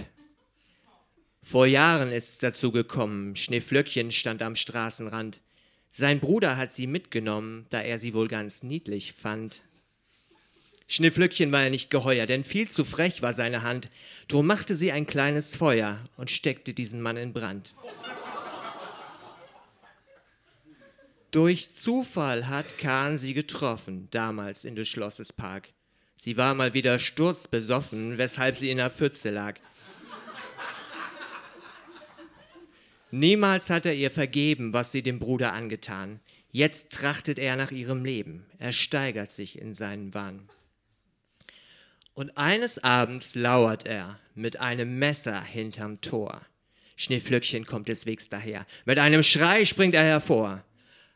Vor 1.42 1.66
Jahren 1.66 2.12
ist's 2.12 2.38
dazu 2.38 2.72
gekommen, 2.72 3.36
Schneeflöckchen 3.36 4.12
stand 4.12 4.44
am 4.44 4.56
Straßenrand. 4.56 5.42
Sein 5.96 6.20
Bruder 6.20 6.58
hat 6.58 6.74
sie 6.74 6.88
mitgenommen, 6.88 7.68
da 7.70 7.80
er 7.80 8.00
sie 8.00 8.16
wohl 8.16 8.28
ganz 8.28 8.64
niedlich 8.64 9.14
fand. 9.14 9.62
Schneeflöckchen 10.88 11.52
war 11.52 11.66
er 11.66 11.70
nicht 11.70 11.92
geheuer, 11.92 12.26
denn 12.26 12.44
viel 12.44 12.68
zu 12.68 12.84
frech 12.84 13.22
war 13.22 13.32
seine 13.32 13.62
Hand. 13.62 13.92
Drum 14.28 14.48
machte 14.48 14.74
sie 14.74 14.92
ein 14.92 15.06
kleines 15.06 15.56
Feuer 15.56 16.00
und 16.18 16.32
steckte 16.32 16.74
diesen 16.74 17.00
Mann 17.00 17.16
in 17.16 17.32
Brand. 17.32 17.76
Durch 21.30 21.76
Zufall 21.76 22.48
hat 22.48 22.80
Kahn 22.80 23.20
sie 23.20 23.36
getroffen, 23.36 24.08
damals 24.10 24.66
in 24.66 24.76
des 24.76 24.88
Schlosses 24.88 25.32
Park. 25.32 25.70
Sie 26.16 26.38
war 26.38 26.56
mal 26.56 26.74
wieder 26.74 26.98
sturzbesoffen, 26.98 28.18
weshalb 28.18 28.56
sie 28.56 28.72
in 28.72 28.78
der 28.78 28.90
Pfütze 28.90 29.30
lag. 29.30 29.60
Niemals 33.16 33.70
hat 33.70 33.86
er 33.86 33.94
ihr 33.94 34.10
vergeben, 34.10 34.74
was 34.74 34.92
sie 34.92 35.04
dem 35.04 35.20
Bruder 35.20 35.54
angetan. 35.54 36.20
Jetzt 36.50 36.92
trachtet 36.94 37.38
er 37.38 37.56
nach 37.56 37.70
ihrem 37.70 38.04
Leben. 38.04 38.48
Er 38.58 38.72
steigert 38.72 39.32
sich 39.32 39.60
in 39.60 39.76
seinen 39.76 40.16
Wahn. 40.16 40.50
Und 42.16 42.36
eines 42.40 42.84
Abends 42.84 43.36
lauert 43.36 43.86
er 43.86 44.18
mit 44.34 44.60
einem 44.60 44.98
Messer 44.98 45.40
hinterm 45.44 46.02
Tor. 46.02 46.42
Schneeflöckchen 46.96 47.68
kommt 47.68 47.88
des 47.88 48.08
Wegs 48.08 48.30
daher. 48.30 48.66
Mit 48.84 48.98
einem 48.98 49.22
Schrei 49.22 49.64
springt 49.66 49.94
er 49.94 50.04
hervor. 50.04 50.64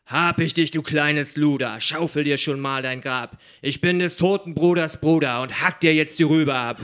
Hab 0.06 0.40
ich 0.40 0.54
dich, 0.54 0.70
du 0.70 0.84
kleines 0.84 1.36
Luder, 1.36 1.82
schaufel 1.82 2.26
dir 2.26 2.38
schon 2.38 2.60
mal 2.60 2.84
dein 2.84 3.02
Grab. 3.02 3.42
Ich 3.64 3.82
bin 3.82 3.98
des 3.98 4.18
toten 4.18 4.54
Bruders 4.54 5.02
Bruder 5.02 5.42
und 5.42 5.64
hack 5.64 5.80
dir 5.80 5.96
jetzt 5.96 6.20
die 6.20 6.24
Rübe 6.26 6.54
ab. 6.54 6.80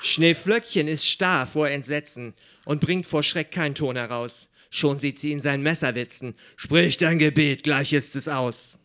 Schneeflöckchen 0.00 0.86
ist 0.86 1.08
starr 1.08 1.48
vor 1.48 1.68
Entsetzen 1.68 2.34
und 2.66 2.82
bringt 2.82 3.06
vor 3.06 3.22
Schreck 3.22 3.50
keinen 3.50 3.74
Ton 3.74 3.96
heraus. 3.96 4.50
Schon 4.68 4.98
sieht 4.98 5.18
sie 5.18 5.32
in 5.32 5.40
sein 5.40 5.62
Messer 5.62 5.94
witzen. 5.94 6.34
Sprich 6.56 6.98
dein 6.98 7.18
Gebet, 7.18 7.62
gleich 7.62 7.94
ist 7.94 8.14
es 8.16 8.28
aus. 8.28 8.78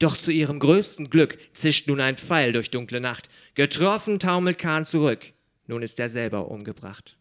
Doch 0.00 0.16
zu 0.16 0.32
ihrem 0.32 0.58
größten 0.58 1.10
Glück 1.10 1.38
zischt 1.52 1.86
nun 1.86 2.00
ein 2.00 2.16
Pfeil 2.16 2.52
durch 2.52 2.70
dunkle 2.70 3.00
Nacht. 3.00 3.28
Getroffen 3.54 4.18
taumelt 4.18 4.58
Kahn 4.58 4.86
zurück. 4.86 5.32
Nun 5.66 5.82
ist 5.82 6.00
er 6.00 6.08
selber 6.08 6.50
umgebracht. 6.50 7.16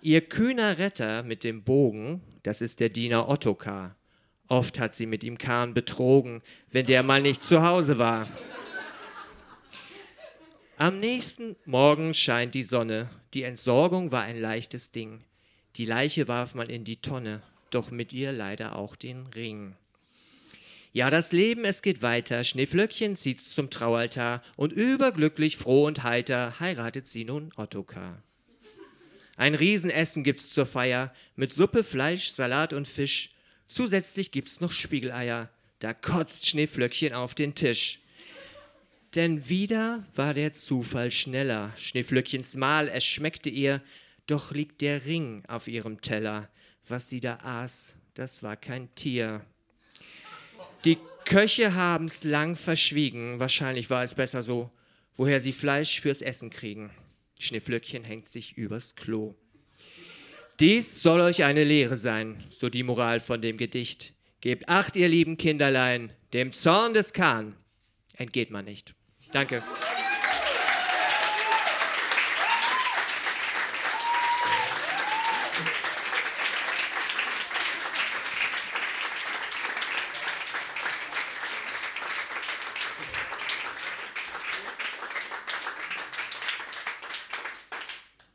Ihr 0.00 0.22
kühner 0.22 0.78
Retter 0.78 1.24
mit 1.24 1.44
dem 1.44 1.64
Bogen, 1.64 2.22
das 2.44 2.62
ist 2.62 2.80
der 2.80 2.88
Diener 2.88 3.28
Ottokar. 3.28 3.96
Oft 4.46 4.78
hat 4.78 4.94
sie 4.94 5.06
mit 5.06 5.24
ihm 5.24 5.36
Kahn 5.36 5.74
betrogen, 5.74 6.40
wenn 6.70 6.86
der 6.86 7.02
mal 7.02 7.20
nicht 7.20 7.42
zu 7.42 7.62
Hause 7.62 7.98
war. 7.98 8.28
Am 10.78 11.00
nächsten 11.00 11.56
Morgen 11.66 12.14
scheint 12.14 12.54
die 12.54 12.62
Sonne. 12.62 13.10
Die 13.34 13.44
Entsorgung 13.44 14.10
war 14.10 14.22
ein 14.22 14.40
leichtes 14.40 14.90
Ding. 14.90 15.20
Die 15.76 15.84
Leiche 15.84 16.26
warf 16.26 16.54
man 16.54 16.68
in 16.68 16.82
die 16.82 16.96
Tonne, 16.96 17.42
doch 17.70 17.90
mit 17.90 18.12
ihr 18.12 18.32
leider 18.32 18.74
auch 18.74 18.96
den 18.96 19.26
Ring. 19.28 19.76
Ja, 20.92 21.08
das 21.10 21.30
Leben, 21.30 21.64
es 21.64 21.82
geht 21.82 22.02
weiter. 22.02 22.42
Schneeflöckchen 22.42 23.14
zieht's 23.14 23.54
zum 23.54 23.70
Traualtar 23.70 24.42
und 24.56 24.72
überglücklich, 24.72 25.56
froh 25.56 25.86
und 25.86 26.02
heiter 26.02 26.58
heiratet 26.58 27.06
sie 27.06 27.24
nun 27.24 27.52
Ottokar. 27.56 28.20
Ein 29.36 29.54
Riesenessen 29.54 30.24
gibt's 30.24 30.50
zur 30.50 30.66
Feier 30.66 31.14
mit 31.36 31.52
Suppe, 31.52 31.84
Fleisch, 31.84 32.30
Salat 32.30 32.72
und 32.72 32.88
Fisch. 32.88 33.30
Zusätzlich 33.68 34.32
gibt's 34.32 34.60
noch 34.60 34.72
Spiegeleier. 34.72 35.48
Da 35.78 35.94
kotzt 35.94 36.46
Schneeflöckchen 36.46 37.14
auf 37.14 37.36
den 37.36 37.54
Tisch. 37.54 38.00
Denn 39.14 39.48
wieder 39.48 40.04
war 40.14 40.34
der 40.34 40.52
Zufall 40.52 41.10
schneller. 41.10 41.72
Schneeflöckchens 41.76 42.54
Mahl, 42.54 42.88
es 42.88 43.04
schmeckte 43.04 43.50
ihr, 43.50 43.82
doch 44.26 44.52
liegt 44.52 44.80
der 44.82 45.04
Ring 45.04 45.42
auf 45.48 45.66
ihrem 45.66 46.00
Teller. 46.00 46.48
Was 46.86 47.08
sie 47.08 47.18
da 47.18 47.38
aß, 47.42 47.96
das 48.14 48.42
war 48.44 48.56
kein 48.56 48.94
Tier. 48.94 49.44
Die 50.84 50.98
Köche 51.24 51.74
haben's 51.74 52.22
lang 52.22 52.54
verschwiegen, 52.54 53.40
wahrscheinlich 53.40 53.90
war 53.90 54.04
es 54.04 54.14
besser 54.14 54.42
so, 54.42 54.70
woher 55.16 55.40
sie 55.40 55.52
Fleisch 55.52 56.00
fürs 56.00 56.22
Essen 56.22 56.50
kriegen. 56.50 56.90
Schneeflöckchen 57.38 58.04
hängt 58.04 58.28
sich 58.28 58.56
übers 58.56 58.94
Klo. 58.94 59.34
Dies 60.60 61.02
soll 61.02 61.20
euch 61.20 61.42
eine 61.42 61.64
Lehre 61.64 61.96
sein, 61.96 62.44
so 62.48 62.68
die 62.68 62.82
Moral 62.82 63.18
von 63.18 63.42
dem 63.42 63.56
Gedicht. 63.56 64.14
Gebt 64.40 64.68
acht, 64.68 64.94
ihr 64.94 65.08
lieben 65.08 65.36
Kinderlein, 65.36 66.12
dem 66.32 66.52
Zorn 66.52 66.94
des 66.94 67.12
Kahn 67.12 67.56
entgeht 68.20 68.50
man 68.50 68.66
nicht. 68.66 68.94
Danke. 69.32 69.62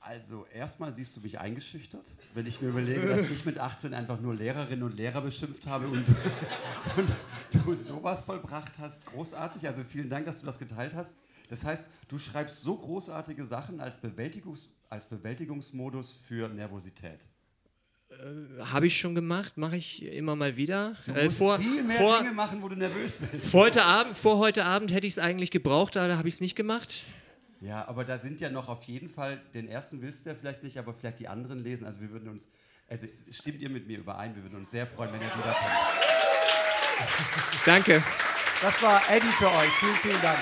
Also 0.01 0.45
erstmal 0.53 0.91
siehst 0.91 1.17
du 1.17 1.19
mich 1.21 1.39
eingeschüchtert, 1.39 2.09
wenn 2.33 2.45
ich 2.45 2.61
mir 2.61 2.69
überlege, 2.69 3.05
dass 3.05 3.29
ich 3.29 3.45
mit 3.45 3.59
18 3.59 3.93
einfach 3.93 4.21
nur 4.21 4.33
Lehrerinnen 4.33 4.83
und 4.83 4.95
Lehrer 4.95 5.21
beschimpft 5.21 5.67
habe 5.67 5.87
und, 5.87 6.07
und 6.97 7.11
du 7.63 7.75
sowas 7.75 8.23
vollbracht 8.23 8.73
hast. 8.79 9.05
Großartig, 9.05 9.67
also 9.67 9.83
vielen 9.83 10.09
Dank, 10.09 10.25
dass 10.25 10.39
du 10.41 10.45
das 10.45 10.59
geteilt 10.59 10.93
hast. 10.95 11.15
Das 11.49 11.63
heißt, 11.63 11.89
du 12.07 12.17
schreibst 12.17 12.61
so 12.61 12.75
großartige 12.77 13.45
Sachen 13.45 13.79
als, 13.79 13.97
Bewältigungs, 13.97 14.69
als 14.89 15.05
Bewältigungsmodus 15.05 16.13
für 16.13 16.49
Nervosität. 16.49 17.25
Habe 18.59 18.87
ich 18.87 18.97
schon 18.97 19.13
gemacht, 19.13 19.57
mache 19.57 19.75
ich 19.75 20.03
immer 20.03 20.35
mal 20.35 20.55
wieder. 20.55 20.95
Du 21.05 21.11
Äh, 21.13 21.25
musst 21.25 21.37
vor, 21.37 21.59
viel 21.59 21.83
mehr 21.83 21.97
vor, 21.97 22.19
Dinge 22.19 22.31
machen, 22.33 22.61
wo 22.61 22.69
du 22.69 22.75
nervös 22.75 23.17
bist. 23.17 23.47
vor, 23.47 23.61
heute 23.61 23.83
Abend, 23.83 24.17
vor 24.17 24.37
heute 24.39 24.63
Abend 24.63 24.91
hätte 24.93 25.05
ich 25.05 25.13
es 25.13 25.19
eigentlich 25.19 25.51
gebraucht, 25.51 25.97
aber 25.97 26.07
da 26.07 26.17
habe 26.17 26.27
ich 26.27 26.35
es 26.35 26.41
nicht 26.41 26.55
gemacht. 26.55 27.03
Ja, 27.61 27.87
aber 27.87 28.05
da 28.05 28.19
sind 28.19 28.39
ja 28.41 28.49
noch 28.49 28.69
auf 28.69 28.83
jeden 28.83 29.09
Fall, 29.09 29.41
den 29.53 29.67
ersten 29.67 30.01
willst 30.01 30.25
du 30.25 30.29
ja 30.29 30.35
vielleicht 30.35 30.63
nicht, 30.63 30.77
aber 30.77 30.93
vielleicht 30.93 31.19
die 31.19 31.27
anderen 31.27 31.59
lesen. 31.59 31.85
Also 31.85 31.99
wir 31.99 32.11
würden 32.11 32.29
uns, 32.29 32.47
also 32.87 33.07
stimmt 33.31 33.59
ihr 33.61 33.69
mit 33.69 33.87
mir 33.87 33.97
überein, 33.99 34.35
wir 34.35 34.43
würden 34.43 34.55
uns 34.59 34.71
sehr 34.71 34.87
freuen, 34.87 35.11
wenn 35.11 35.21
ihr 35.21 35.27
wiederkommt. 35.27 36.04
Danke. 37.65 38.03
Das 38.61 38.81
war 38.81 39.01
Eddie 39.09 39.31
für 39.37 39.47
euch. 39.47 39.71
Vielen, 39.79 39.95
vielen 39.97 40.21
Dank. 40.21 40.39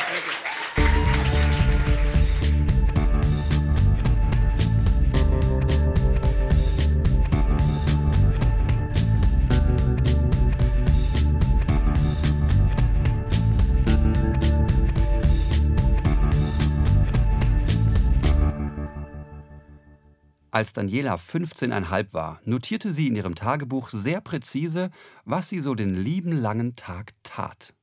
Als 20.54 20.72
Daniela 20.72 21.16
15,5 21.16 22.14
war, 22.14 22.40
notierte 22.46 22.92
sie 22.92 23.08
in 23.08 23.16
ihrem 23.16 23.34
Tagebuch 23.34 23.90
sehr 23.90 24.22
präzise, 24.22 24.92
was 25.26 25.50
sie 25.50 25.58
so 25.58 25.74
den 25.74 25.96
lieben 25.96 26.32
langen 26.32 26.76
Tag 26.76 27.14
tat. 27.24 27.74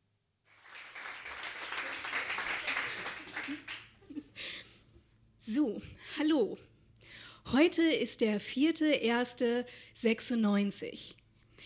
So, 5.41 5.83
hallo. 6.17 6.59
Heute 7.51 7.83
ist 7.83 8.21
der 8.21 8.41
4.1.96. 8.41 11.17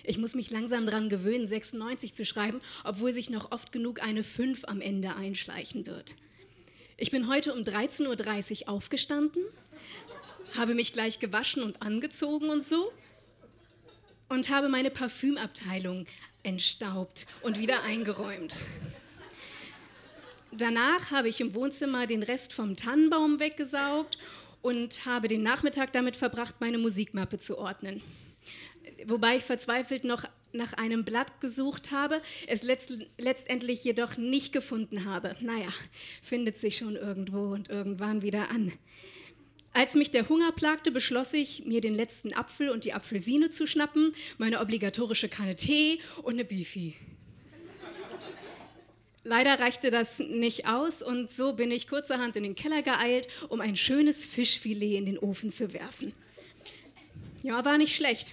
Ich 0.05 0.17
muss 0.17 0.35
mich 0.35 0.51
langsam 0.51 0.87
daran 0.87 1.11
gewöhnen, 1.11 1.47
96 1.47 2.15
zu 2.15 2.25
schreiben, 2.25 2.63
obwohl 2.83 3.13
sich 3.13 3.29
noch 3.29 3.53
oft 3.53 3.73
genug 3.73 4.03
eine 4.03 4.25
5 4.25 4.65
am 4.65 4.81
Ende 4.81 5.17
einschleichen 5.17 5.87
wird. 5.87 6.17
Ich 6.97 7.11
bin 7.11 7.29
heute 7.29 7.53
um 7.53 7.61
13.30 7.61 8.63
Uhr 8.63 8.71
aufgestanden, 8.71 9.43
habe 10.57 10.75
mich 10.75 10.93
gleich 10.93 11.19
gewaschen 11.19 11.63
und 11.63 11.83
angezogen 11.83 12.49
und 12.49 12.65
so 12.65 12.93
und 14.29 14.49
habe 14.49 14.69
meine 14.69 14.91
Parfümabteilung 14.91 16.07
entstaubt 16.43 17.27
und 17.43 17.59
wieder 17.59 17.83
eingeräumt. 17.85 18.55
Danach 20.53 21.11
habe 21.11 21.29
ich 21.29 21.41
im 21.41 21.55
Wohnzimmer 21.55 22.07
den 22.07 22.23
Rest 22.23 22.53
vom 22.53 22.77
Tannenbaum 22.77 23.41
weggesaugt 23.41 24.19
und 24.63 25.05
habe 25.05 25.29
den 25.29 25.43
Nachmittag 25.43 25.93
damit 25.93 26.17
verbracht, 26.17 26.57
meine 26.61 26.79
Musikmappe 26.79 27.39
zu 27.39 27.59
ordnen. 27.59 28.03
Wobei 29.07 29.37
ich 29.37 29.43
verzweifelt 29.43 30.05
noch 30.05 30.25
nach 30.53 30.73
einem 30.75 31.05
Blatt 31.05 31.41
gesucht 31.41 31.91
habe, 31.91 32.23
es 32.47 32.63
letzt, 32.63 32.93
letztendlich 33.19 33.83
jedoch 33.83 34.17
nicht 34.17 34.53
gefunden 34.53 35.05
habe. 35.05 35.35
Naja, 35.41 35.69
findet 36.23 36.59
sich 36.59 36.77
schon 36.77 36.95
irgendwo 36.95 37.53
und 37.53 37.69
irgendwann 37.69 38.23
wieder 38.23 38.51
an. 38.51 38.73
Als 39.77 39.95
mich 39.97 40.13
der 40.13 40.29
Hunger 40.29 40.53
plagte, 40.53 40.93
beschloss 40.93 41.33
ich, 41.33 41.65
mir 41.65 41.81
den 41.81 41.95
letzten 41.95 42.33
Apfel 42.33 42.71
und 42.71 42.85
die 42.85 42.93
Apfelsine 42.93 43.51
zu 43.51 43.67
schnappen, 43.67 44.13
meine 44.39 44.61
obligatorische 44.61 45.29
Kanne 45.29 45.57
Tee 45.57 45.99
und 46.23 46.35
eine 46.35 46.45
Beefy. 46.45 46.95
Leider 49.25 49.59
reichte 49.59 49.91
das 49.91 50.21
nicht 50.21 50.69
aus 50.69 51.03
und 51.03 51.33
so 51.33 51.55
bin 51.55 51.73
ich 51.73 51.89
kurzerhand 51.89 52.37
in 52.37 52.45
den 52.45 52.55
Keller 52.55 52.83
geeilt, 52.83 53.27
um 53.49 53.61
ein 53.61 53.75
schönes 53.75 54.25
Fischfilet 54.25 54.97
in 54.97 55.07
den 55.07 55.19
Ofen 55.19 55.51
zu 55.51 55.73
werfen. 55.73 56.13
Ja, 57.43 57.65
war 57.65 57.77
nicht 57.77 57.97
schlecht. 57.97 58.33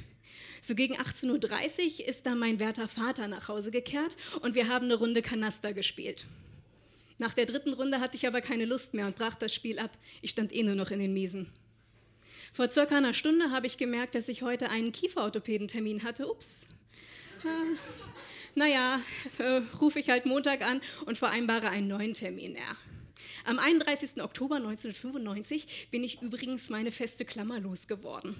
So 0.59 0.75
gegen 0.75 0.95
18.30 0.95 2.01
Uhr 2.01 2.07
ist 2.07 2.27
dann 2.27 2.37
mein 2.37 2.59
werter 2.59 2.87
Vater 2.87 3.27
nach 3.27 3.47
Hause 3.47 3.71
gekehrt 3.71 4.15
und 4.41 4.53
wir 4.53 4.67
haben 4.67 4.85
eine 4.85 4.95
Runde 4.95 5.23
Kanaster 5.23 5.73
gespielt. 5.73 6.25
Nach 7.21 7.35
der 7.35 7.45
dritten 7.45 7.73
Runde 7.73 7.99
hatte 7.99 8.17
ich 8.17 8.25
aber 8.25 8.41
keine 8.41 8.65
Lust 8.65 8.95
mehr 8.95 9.05
und 9.05 9.15
brach 9.15 9.35
das 9.35 9.53
Spiel 9.53 9.77
ab. 9.77 9.95
Ich 10.23 10.31
stand 10.31 10.51
eh 10.51 10.63
nur 10.63 10.73
noch 10.73 10.89
in 10.89 10.97
den 10.97 11.13
Miesen. 11.13 11.51
Vor 12.51 12.67
circa 12.67 12.97
einer 12.97 13.13
Stunde 13.13 13.51
habe 13.51 13.67
ich 13.67 13.77
gemerkt, 13.77 14.15
dass 14.15 14.27
ich 14.27 14.41
heute 14.41 14.69
einen 14.69 14.91
Kieferorthopädentermin 14.91 16.01
hatte. 16.01 16.27
Ups. 16.27 16.67
Äh, 17.43 17.77
naja, 18.55 19.01
äh, 19.37 19.61
rufe 19.79 19.99
ich 19.99 20.09
halt 20.09 20.25
Montag 20.25 20.63
an 20.63 20.81
und 21.05 21.19
vereinbare 21.19 21.69
einen 21.69 21.87
neuen 21.87 22.15
Termin. 22.15 22.55
Ja. 22.55 22.75
Am 23.45 23.59
31. 23.59 24.23
Oktober 24.23 24.55
1995 24.55 25.89
bin 25.91 26.03
ich 26.03 26.23
übrigens 26.23 26.71
meine 26.71 26.91
feste 26.91 27.23
Klammer 27.23 27.59
losgeworden. 27.59 28.35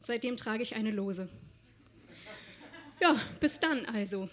Seitdem 0.00 0.38
trage 0.38 0.62
ich 0.62 0.74
eine 0.74 0.90
Lose. 0.90 1.28
Ja, 2.98 3.20
bis 3.40 3.60
dann 3.60 3.84
also. 3.84 4.30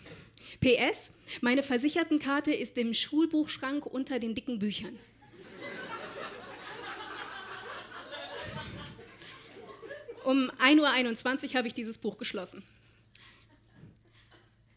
PS, 0.60 1.12
meine 1.42 1.64
Versichertenkarte 1.64 2.54
ist 2.54 2.78
im 2.78 2.94
Schulbuchschrank 2.94 3.86
unter 3.86 4.20
den 4.20 4.36
dicken 4.36 4.60
Büchern. 4.60 4.98
Um 10.24 10.52
1.21 10.60 11.50
Uhr 11.50 11.54
habe 11.56 11.68
ich 11.68 11.74
dieses 11.74 11.98
Buch 11.98 12.18
geschlossen. 12.18 12.64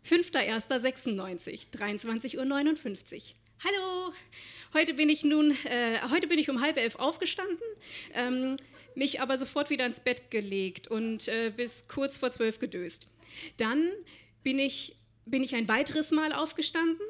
5.1.96, 0.06 1.66
23.59 1.72 2.36
Uhr. 2.36 3.20
Hallo, 3.64 4.14
heute 4.74 4.94
bin 4.94 5.08
ich 5.08 5.22
nun, 5.24 5.56
äh, 5.64 5.98
heute 6.10 6.26
bin 6.26 6.38
ich 6.38 6.48
um 6.50 6.60
halb 6.60 6.78
elf 6.78 6.96
aufgestanden, 6.96 7.58
ähm, 8.14 8.56
mich 8.94 9.20
aber 9.20 9.36
sofort 9.36 9.70
wieder 9.70 9.86
ins 9.86 10.00
Bett 10.00 10.30
gelegt 10.30 10.88
und 10.88 11.28
äh, 11.28 11.52
bis 11.54 11.88
kurz 11.88 12.16
vor 12.16 12.30
zwölf 12.30 12.58
gedöst. 12.58 13.06
Dann 13.56 13.88
bin 14.42 14.58
ich, 14.58 14.96
bin 15.30 15.42
ich 15.42 15.54
ein 15.54 15.68
weiteres 15.68 16.10
Mal 16.10 16.32
aufgestanden 16.32 17.06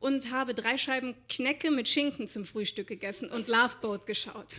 und 0.00 0.30
habe 0.30 0.54
drei 0.54 0.76
Scheiben 0.76 1.14
Knecke 1.28 1.70
mit 1.70 1.88
Schinken 1.88 2.28
zum 2.28 2.44
Frühstück 2.44 2.88
gegessen 2.88 3.30
und 3.30 3.48
Loveboat 3.48 4.06
geschaut. 4.06 4.56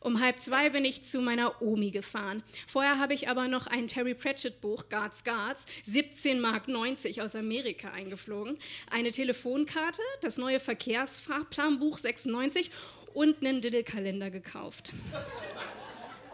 Um 0.00 0.20
halb 0.20 0.40
zwei 0.40 0.70
bin 0.70 0.84
ich 0.84 1.02
zu 1.02 1.20
meiner 1.20 1.60
Omi 1.60 1.90
gefahren. 1.90 2.44
Vorher 2.68 3.00
habe 3.00 3.14
ich 3.14 3.28
aber 3.28 3.48
noch 3.48 3.66
ein 3.66 3.88
Terry 3.88 4.14
Pratchett 4.14 4.60
Buch, 4.60 4.88
Guards 4.88 5.24
Guards, 5.24 5.66
17 5.84 6.40
Mark 6.40 6.68
90 6.68 7.20
aus 7.20 7.34
Amerika 7.34 7.90
eingeflogen, 7.90 8.58
eine 8.90 9.10
Telefonkarte, 9.10 10.02
das 10.20 10.38
neue 10.38 10.60
Verkehrsfahrplanbuch 10.60 11.98
96 11.98 12.70
und 13.12 13.44
einen 13.44 13.60
Diddle-Kalender 13.60 14.30
gekauft. 14.30 14.92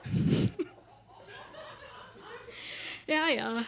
ja, 3.06 3.28
ja. 3.28 3.64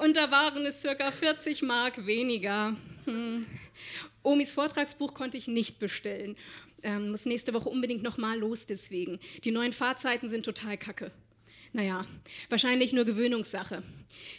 Und 0.00 0.16
da 0.16 0.30
waren 0.30 0.64
es 0.66 0.80
circa 0.80 1.10
40 1.10 1.62
Mark 1.62 2.06
weniger. 2.06 2.76
Hm. 3.04 3.46
Omis 4.22 4.52
Vortragsbuch 4.52 5.14
konnte 5.14 5.36
ich 5.36 5.48
nicht 5.48 5.78
bestellen. 5.78 6.36
Ähm, 6.82 7.10
muss 7.10 7.24
nächste 7.24 7.54
Woche 7.54 7.68
unbedingt 7.68 8.02
nochmal 8.02 8.38
los 8.38 8.66
deswegen. 8.66 9.18
Die 9.44 9.50
neuen 9.50 9.72
Fahrzeiten 9.72 10.28
sind 10.28 10.44
total 10.44 10.76
kacke. 10.76 11.10
Naja, 11.72 12.06
wahrscheinlich 12.48 12.92
nur 12.92 13.04
Gewöhnungssache. 13.04 13.82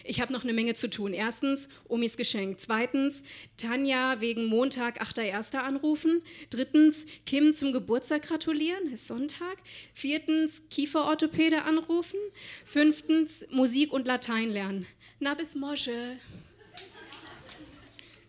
Ich 0.04 0.20
habe 0.20 0.34
noch 0.34 0.44
eine 0.44 0.54
Menge 0.54 0.74
zu 0.74 0.90
tun. 0.90 1.14
Erstens, 1.14 1.70
Omis 1.88 2.18
Geschenk. 2.18 2.60
Zweitens, 2.60 3.22
Tanja 3.56 4.20
wegen 4.20 4.46
Montag 4.46 5.02
8.1. 5.02 5.58
anrufen. 5.58 6.22
Drittens, 6.50 7.06
Kim 7.26 7.54
zum 7.54 7.72
Geburtstag 7.72 8.24
gratulieren, 8.24 8.92
ist 8.92 9.06
Sonntag. 9.06 9.58
Viertens, 9.94 10.64
Kieferorthopäde 10.70 11.64
anrufen. 11.64 12.20
Fünftens, 12.66 13.46
Musik 13.52 13.94
und 13.94 14.08
Latein 14.08 14.50
lernen. 14.50 14.88
Na 15.22 15.34
bis 15.34 15.54
Mosche. 15.54 16.18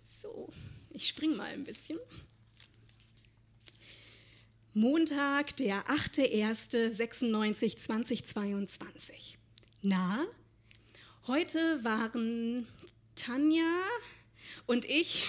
So, 0.02 0.48
ich 0.90 1.06
spring 1.06 1.36
mal 1.36 1.52
ein 1.52 1.62
bisschen. 1.62 2.00
Montag, 4.74 5.56
der 5.56 5.86
8.1.96, 5.86 7.76
2022. 7.76 9.38
Na, 9.82 10.26
heute 11.28 11.84
waren 11.84 12.66
Tanja 13.14 13.84
und 14.66 14.84
ich 14.84 15.28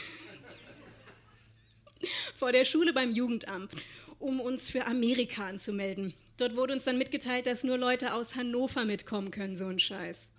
vor 2.36 2.52
der 2.52 2.66
Schule 2.66 2.92
beim 2.92 3.14
Jugendamt, 3.14 3.72
um 4.18 4.40
uns 4.40 4.72
für 4.72 4.88
Amerika 4.88 5.46
anzumelden. 5.46 6.16
Dort 6.38 6.56
wurde 6.56 6.74
uns 6.74 6.86
dann 6.86 6.98
mitgeteilt, 6.98 7.46
dass 7.46 7.64
nur 7.64 7.78
Leute 7.78 8.16
aus 8.16 8.36
Hannover 8.36 8.84
mitkommen 8.86 9.30
können, 9.30 9.56
so 9.56 9.68
ein 9.68 9.78
Scheiß. 9.78 10.32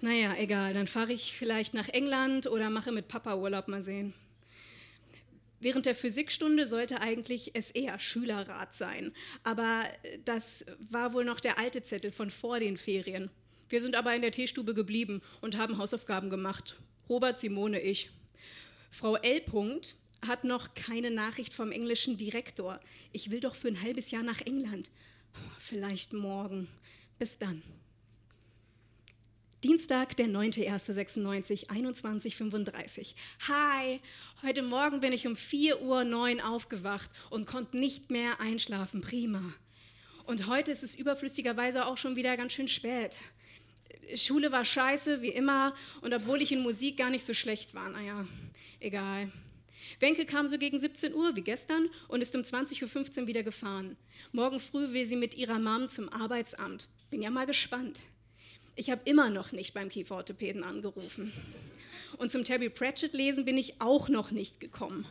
Naja, 0.00 0.34
egal, 0.36 0.74
dann 0.74 0.86
fahre 0.86 1.12
ich 1.12 1.36
vielleicht 1.36 1.72
nach 1.72 1.88
England 1.88 2.46
oder 2.46 2.68
mache 2.68 2.92
mit 2.92 3.08
Papa 3.08 3.36
Urlaub 3.36 3.68
mal 3.68 3.82
sehen. 3.82 4.12
Während 5.58 5.86
der 5.86 5.94
Physikstunde 5.94 6.66
sollte 6.66 7.00
eigentlich 7.00 7.52
es 7.54 7.70
eher 7.70 7.98
Schülerrat 7.98 8.74
sein, 8.74 9.12
aber 9.42 9.84
das 10.24 10.66
war 10.90 11.14
wohl 11.14 11.24
noch 11.24 11.40
der 11.40 11.58
alte 11.58 11.82
Zettel 11.82 12.12
von 12.12 12.28
vor 12.28 12.60
den 12.60 12.76
Ferien. 12.76 13.30
Wir 13.68 13.80
sind 13.80 13.96
aber 13.96 14.14
in 14.14 14.22
der 14.22 14.32
Teestube 14.32 14.74
geblieben 14.74 15.22
und 15.40 15.56
haben 15.56 15.78
Hausaufgaben 15.78 16.28
gemacht. 16.28 16.76
Robert, 17.08 17.40
Simone, 17.40 17.80
ich. 17.80 18.10
Frau 18.90 19.16
L. 19.16 19.42
hat 20.26 20.44
noch 20.44 20.74
keine 20.74 21.10
Nachricht 21.10 21.54
vom 21.54 21.72
englischen 21.72 22.16
Direktor. 22.16 22.80
Ich 23.12 23.30
will 23.30 23.40
doch 23.40 23.54
für 23.54 23.68
ein 23.68 23.82
halbes 23.82 24.10
Jahr 24.10 24.22
nach 24.22 24.40
England. 24.42 24.90
Vielleicht 25.58 26.12
morgen. 26.12 26.68
Bis 27.18 27.38
dann. 27.38 27.62
Dienstag, 29.66 30.16
der 30.16 30.28
9.1.96, 30.28 31.66
21.35 31.66 33.14
Hi, 33.48 33.98
heute 34.42 34.62
Morgen 34.62 35.00
bin 35.00 35.12
ich 35.12 35.26
um 35.26 35.32
4.09 35.32 36.36
Uhr 36.36 36.48
aufgewacht 36.48 37.10
und 37.30 37.48
konnte 37.48 37.76
nicht 37.76 38.12
mehr 38.12 38.40
einschlafen. 38.40 39.00
Prima. 39.00 39.42
Und 40.24 40.46
heute 40.46 40.70
ist 40.70 40.84
es 40.84 40.94
überflüssigerweise 40.94 41.86
auch 41.86 41.96
schon 41.96 42.14
wieder 42.14 42.36
ganz 42.36 42.52
schön 42.52 42.68
spät. 42.68 43.16
Schule 44.14 44.52
war 44.52 44.64
scheiße, 44.64 45.20
wie 45.20 45.30
immer, 45.30 45.74
und 46.00 46.14
obwohl 46.14 46.42
ich 46.42 46.52
in 46.52 46.62
Musik 46.62 46.98
gar 46.98 47.10
nicht 47.10 47.24
so 47.24 47.34
schlecht 47.34 47.74
war, 47.74 47.88
naja, 47.88 48.24
egal. 48.78 49.32
Wenke 49.98 50.26
kam 50.26 50.46
so 50.46 50.58
gegen 50.58 50.78
17 50.78 51.12
Uhr 51.12 51.34
wie 51.34 51.42
gestern 51.42 51.90
und 52.06 52.20
ist 52.20 52.36
um 52.36 52.42
20.15 52.42 53.22
Uhr 53.22 53.26
wieder 53.26 53.42
gefahren. 53.42 53.96
Morgen 54.30 54.60
früh 54.60 54.92
will 54.92 55.06
sie 55.06 55.16
mit 55.16 55.34
ihrer 55.34 55.58
Mom 55.58 55.88
zum 55.88 56.08
Arbeitsamt. 56.08 56.86
Bin 57.10 57.20
ja 57.20 57.30
mal 57.30 57.46
gespannt. 57.46 57.98
Ich 58.76 58.90
habe 58.90 59.00
immer 59.06 59.30
noch 59.30 59.52
nicht 59.52 59.72
beim 59.72 59.88
Kieferorthopäden 59.88 60.62
angerufen. 60.62 61.32
Und 62.18 62.30
zum 62.30 62.44
Terry 62.44 62.68
Pratchett 62.68 63.14
lesen 63.14 63.46
bin 63.46 63.56
ich 63.56 63.80
auch 63.80 64.08
noch 64.10 64.30
nicht 64.30 64.60
gekommen. 64.60 65.06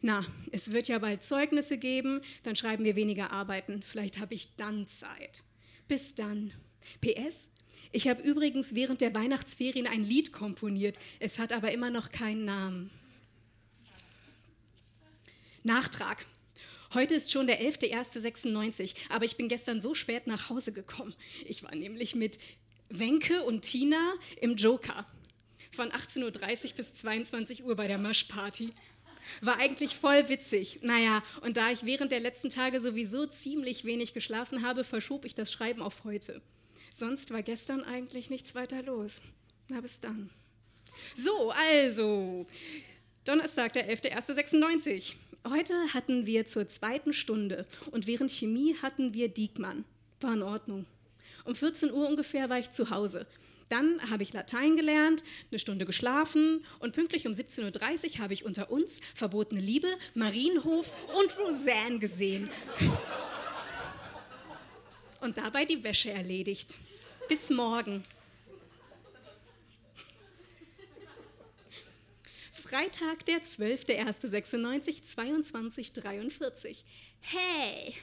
Na, 0.00 0.24
es 0.52 0.72
wird 0.72 0.86
ja 0.88 0.98
bald 1.00 1.24
Zeugnisse 1.24 1.76
geben, 1.76 2.20
dann 2.44 2.56
schreiben 2.56 2.84
wir 2.84 2.96
weniger 2.96 3.32
Arbeiten. 3.32 3.82
Vielleicht 3.82 4.20
habe 4.20 4.34
ich 4.34 4.54
dann 4.56 4.88
Zeit. 4.88 5.42
Bis 5.88 6.14
dann. 6.14 6.52
PS, 7.00 7.48
ich 7.90 8.08
habe 8.08 8.22
übrigens 8.22 8.74
während 8.74 9.00
der 9.00 9.14
Weihnachtsferien 9.14 9.86
ein 9.86 10.04
Lied 10.04 10.32
komponiert. 10.32 10.98
Es 11.18 11.38
hat 11.38 11.52
aber 11.52 11.72
immer 11.72 11.90
noch 11.90 12.10
keinen 12.10 12.44
Namen. 12.44 12.90
Nachtrag. 15.64 16.24
Heute 16.94 17.14
ist 17.14 17.32
schon 17.32 17.46
der 17.46 17.62
11.01.96, 17.62 18.94
aber 19.08 19.24
ich 19.24 19.36
bin 19.36 19.48
gestern 19.48 19.80
so 19.80 19.94
spät 19.94 20.26
nach 20.26 20.50
Hause 20.50 20.72
gekommen. 20.72 21.14
Ich 21.46 21.62
war 21.62 21.74
nämlich 21.74 22.14
mit 22.14 22.38
Wenke 22.90 23.42
und 23.44 23.62
Tina 23.62 24.14
im 24.40 24.56
Joker 24.56 25.06
von 25.70 25.88
18.30 25.88 26.22
Uhr 26.70 26.76
bis 26.76 26.92
22 26.92 27.64
Uhr 27.64 27.76
bei 27.76 27.88
der 27.88 27.96
Maschparty. 27.96 28.70
War 29.40 29.58
eigentlich 29.58 29.96
voll 29.96 30.28
witzig. 30.28 30.80
Naja, 30.82 31.22
und 31.40 31.56
da 31.56 31.70
ich 31.70 31.86
während 31.86 32.12
der 32.12 32.20
letzten 32.20 32.50
Tage 32.50 32.80
sowieso 32.80 33.26
ziemlich 33.26 33.86
wenig 33.86 34.12
geschlafen 34.12 34.62
habe, 34.62 34.84
verschob 34.84 35.24
ich 35.24 35.34
das 35.34 35.50
Schreiben 35.50 35.80
auf 35.80 36.04
heute. 36.04 36.42
Sonst 36.92 37.30
war 37.30 37.42
gestern 37.42 37.84
eigentlich 37.84 38.28
nichts 38.28 38.54
weiter 38.54 38.82
los. 38.82 39.22
Na, 39.68 39.80
bis 39.80 40.00
dann. 40.00 40.28
So, 41.14 41.52
also, 41.52 42.46
Donnerstag, 43.24 43.72
der 43.72 43.88
11.01.96. 43.88 45.14
Heute 45.48 45.74
hatten 45.92 46.26
wir 46.26 46.46
zur 46.46 46.68
zweiten 46.68 47.12
Stunde 47.12 47.66
und 47.90 48.06
während 48.06 48.30
Chemie 48.30 48.76
hatten 48.80 49.12
wir 49.12 49.28
Diekmann. 49.28 49.84
War 50.20 50.34
in 50.34 50.42
Ordnung. 50.42 50.86
Um 51.44 51.56
14 51.56 51.90
Uhr 51.90 52.08
ungefähr 52.08 52.48
war 52.48 52.60
ich 52.60 52.70
zu 52.70 52.90
Hause. 52.90 53.26
Dann 53.68 54.10
habe 54.10 54.22
ich 54.22 54.32
Latein 54.32 54.76
gelernt, 54.76 55.24
eine 55.50 55.58
Stunde 55.58 55.84
geschlafen 55.84 56.64
und 56.78 56.92
pünktlich 56.92 57.26
um 57.26 57.32
17.30 57.32 58.16
Uhr 58.16 58.18
habe 58.18 58.34
ich 58.34 58.44
unter 58.44 58.70
uns 58.70 59.00
Verbotene 59.14 59.60
Liebe, 59.60 59.88
Marienhof 60.14 60.94
und 61.18 61.36
Roseanne 61.38 61.98
gesehen. 61.98 62.48
Und 65.20 65.38
dabei 65.38 65.64
die 65.64 65.82
Wäsche 65.82 66.10
erledigt. 66.10 66.76
Bis 67.28 67.50
morgen. 67.50 68.04
Freitag, 72.72 73.26
der 73.26 73.42
12.01.96, 73.42 75.02
22.43. 75.14 76.78
Hey, 77.20 77.94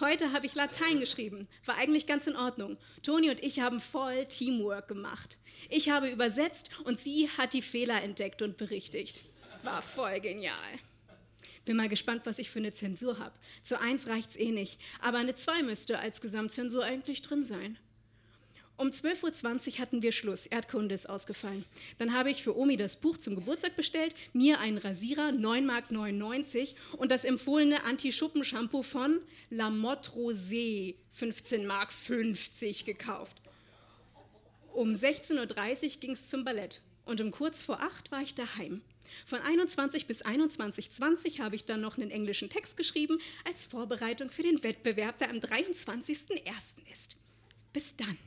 heute 0.00 0.32
habe 0.32 0.46
ich 0.46 0.54
Latein 0.54 0.98
geschrieben. 0.98 1.46
War 1.66 1.74
eigentlich 1.74 2.06
ganz 2.06 2.26
in 2.26 2.34
Ordnung. 2.34 2.78
Toni 3.02 3.28
und 3.28 3.44
ich 3.44 3.60
haben 3.60 3.80
voll 3.80 4.24
Teamwork 4.24 4.88
gemacht. 4.88 5.36
Ich 5.68 5.90
habe 5.90 6.08
übersetzt 6.08 6.70
und 6.84 6.98
sie 6.98 7.28
hat 7.36 7.52
die 7.52 7.60
Fehler 7.60 8.02
entdeckt 8.02 8.40
und 8.40 8.56
berichtigt. 8.56 9.20
War 9.62 9.82
voll 9.82 10.18
genial. 10.20 10.54
Bin 11.66 11.76
mal 11.76 11.90
gespannt, 11.90 12.22
was 12.24 12.38
ich 12.38 12.48
für 12.48 12.60
eine 12.60 12.72
Zensur 12.72 13.18
habe. 13.18 13.34
Zu 13.62 13.78
1 13.78 14.06
reicht's 14.06 14.36
eh 14.36 14.52
nicht, 14.52 14.80
aber 15.02 15.18
eine 15.18 15.34
2 15.34 15.64
müsste 15.64 15.98
als 15.98 16.22
Gesamtzensur 16.22 16.82
eigentlich 16.82 17.20
drin 17.20 17.44
sein. 17.44 17.78
Um 18.76 18.88
12.20 18.88 19.74
Uhr 19.74 19.78
hatten 19.78 20.02
wir 20.02 20.10
Schluss. 20.10 20.46
Erdkunde 20.46 20.94
ist 20.94 21.08
ausgefallen. 21.08 21.64
Dann 21.98 22.12
habe 22.12 22.30
ich 22.30 22.42
für 22.42 22.56
Omi 22.56 22.76
das 22.76 22.96
Buch 22.96 23.16
zum 23.18 23.36
Geburtstag 23.36 23.76
bestellt, 23.76 24.14
mir 24.32 24.58
einen 24.58 24.78
Rasierer, 24.78 25.28
9,99 25.28 25.62
Mark 25.62 26.98
und 26.98 27.12
das 27.12 27.24
empfohlene 27.24 27.84
Anti-Schuppen-Shampoo 27.84 28.82
von 28.82 29.20
La 29.50 29.70
Motte 29.70 30.10
Rosé, 30.10 30.96
15,50 31.16 31.66
Mark 31.66 31.92
gekauft. 32.84 33.40
Um 34.72 34.92
16.30 34.92 35.84
Uhr 35.84 36.00
ging 36.00 36.10
es 36.10 36.28
zum 36.28 36.44
Ballett 36.44 36.82
und 37.04 37.20
um 37.20 37.30
kurz 37.30 37.62
vor 37.62 37.80
8 37.80 38.10
war 38.10 38.22
ich 38.22 38.34
daheim. 38.34 38.82
Von 39.24 39.40
21 39.40 40.06
bis 40.06 40.24
21.20 40.24 41.38
habe 41.38 41.54
ich 41.54 41.64
dann 41.64 41.80
noch 41.80 41.96
einen 41.96 42.10
englischen 42.10 42.50
Text 42.50 42.76
geschrieben 42.76 43.18
als 43.44 43.62
Vorbereitung 43.62 44.30
für 44.30 44.42
den 44.42 44.64
Wettbewerb, 44.64 45.18
der 45.18 45.30
am 45.30 45.36
23.01. 45.36 46.42
ist. 46.92 47.14
Bis 47.72 47.94
dann. 47.94 48.18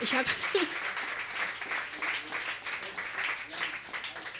Ich 0.00 0.14
habe 0.14 0.28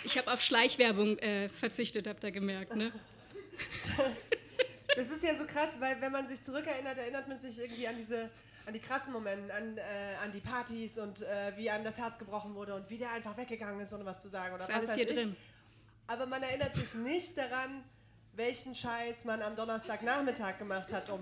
ich 0.04 0.18
hab 0.18 0.26
auf 0.26 0.42
Schleichwerbung 0.42 1.18
äh, 1.18 1.48
verzichtet, 1.48 2.08
habt 2.08 2.24
ihr 2.24 2.32
gemerkt, 2.32 2.74
ne? 2.74 2.92
Das 4.96 5.10
ist 5.10 5.22
ja 5.22 5.38
so 5.38 5.46
krass, 5.46 5.80
weil 5.80 6.00
wenn 6.00 6.12
man 6.12 6.26
sich 6.26 6.42
zurückerinnert, 6.42 6.98
erinnert 6.98 7.28
man 7.28 7.38
sich 7.38 7.58
irgendwie 7.58 7.86
an 7.86 7.96
diese 7.96 8.28
an 8.66 8.72
die 8.74 8.80
krassen 8.80 9.12
Momente, 9.12 9.52
an, 9.52 9.76
äh, 9.76 10.14
an 10.22 10.30
die 10.32 10.40
Partys 10.40 10.98
und 10.98 11.22
äh, 11.22 11.52
wie 11.56 11.68
einem 11.68 11.84
das 11.84 11.98
Herz 11.98 12.18
gebrochen 12.18 12.54
wurde 12.54 12.74
und 12.74 12.88
wie 12.90 12.98
der 12.98 13.10
einfach 13.10 13.36
weggegangen 13.36 13.80
ist, 13.80 13.92
ohne 13.92 14.04
was 14.04 14.20
zu 14.20 14.28
sagen. 14.28 14.54
Oder 14.54 14.62
Ist 14.64 14.68
was 14.68 14.76
alles 14.76 14.94
hier 14.94 15.10
ich. 15.10 15.14
drin. 15.16 15.36
Aber 16.06 16.26
man 16.26 16.42
erinnert 16.42 16.74
sich 16.74 16.94
nicht 16.94 17.38
daran, 17.38 17.84
welchen 18.34 18.74
Scheiß 18.74 19.24
man 19.24 19.42
am 19.42 19.56
Donnerstagnachmittag 19.56 20.58
gemacht 20.58 20.92
hat 20.92 21.10
um 21.10 21.20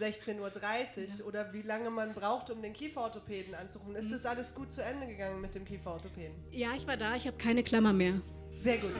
16.30 0.00 1.20
Uhr 1.20 1.26
oder 1.26 1.52
wie 1.52 1.62
lange 1.62 1.90
man 1.90 2.14
braucht, 2.14 2.50
um 2.50 2.62
den 2.62 2.72
Kieferorthopäden 2.72 3.54
anzurufen. 3.54 3.94
Ist 3.94 4.12
das 4.12 4.24
alles 4.24 4.54
gut 4.54 4.72
zu 4.72 4.82
Ende 4.82 5.06
gegangen 5.06 5.40
mit 5.40 5.54
dem 5.54 5.64
Kieferorthopäden? 5.64 6.34
Ja, 6.50 6.74
ich 6.74 6.86
war 6.86 6.96
da, 6.96 7.14
ich 7.14 7.26
habe 7.26 7.36
keine 7.36 7.62
Klammer 7.62 7.92
mehr. 7.92 8.20
Sehr 8.54 8.78
gut. 8.78 8.92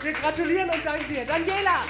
Wir 0.00 0.12
gratulieren 0.12 0.70
und 0.70 0.84
danken 0.84 1.08
dir. 1.08 1.24
Daniela! 1.26 1.84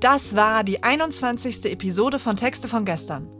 Das 0.00 0.36
war 0.36 0.64
die 0.64 0.82
21. 0.82 1.64
Episode 1.64 2.18
von 2.18 2.36
Texte 2.36 2.68
von 2.68 2.84
gestern. 2.84 3.33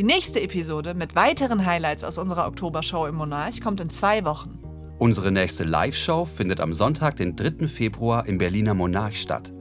Die 0.00 0.06
nächste 0.06 0.40
Episode 0.40 0.94
mit 0.94 1.14
weiteren 1.14 1.66
Highlights 1.66 2.04
aus 2.04 2.16
unserer 2.16 2.46
Oktobershow 2.46 3.06
im 3.06 3.16
Monarch 3.16 3.60
kommt 3.60 3.82
in 3.82 3.90
zwei 3.90 4.24
Wochen. 4.24 4.58
Unsere 4.98 5.30
nächste 5.30 5.64
Live-Show 5.64 6.24
findet 6.24 6.58
am 6.60 6.72
Sonntag, 6.72 7.16
den 7.16 7.36
3. 7.36 7.68
Februar 7.68 8.26
im 8.26 8.38
Berliner 8.38 8.72
Monarch 8.72 9.20
statt. 9.20 9.52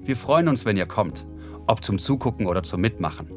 Wir 0.00 0.16
freuen 0.16 0.48
uns, 0.48 0.64
wenn 0.64 0.76
ihr 0.76 0.86
kommt, 0.86 1.28
ob 1.68 1.84
zum 1.84 2.00
Zugucken 2.00 2.48
oder 2.48 2.64
zum 2.64 2.80
Mitmachen. 2.80 3.30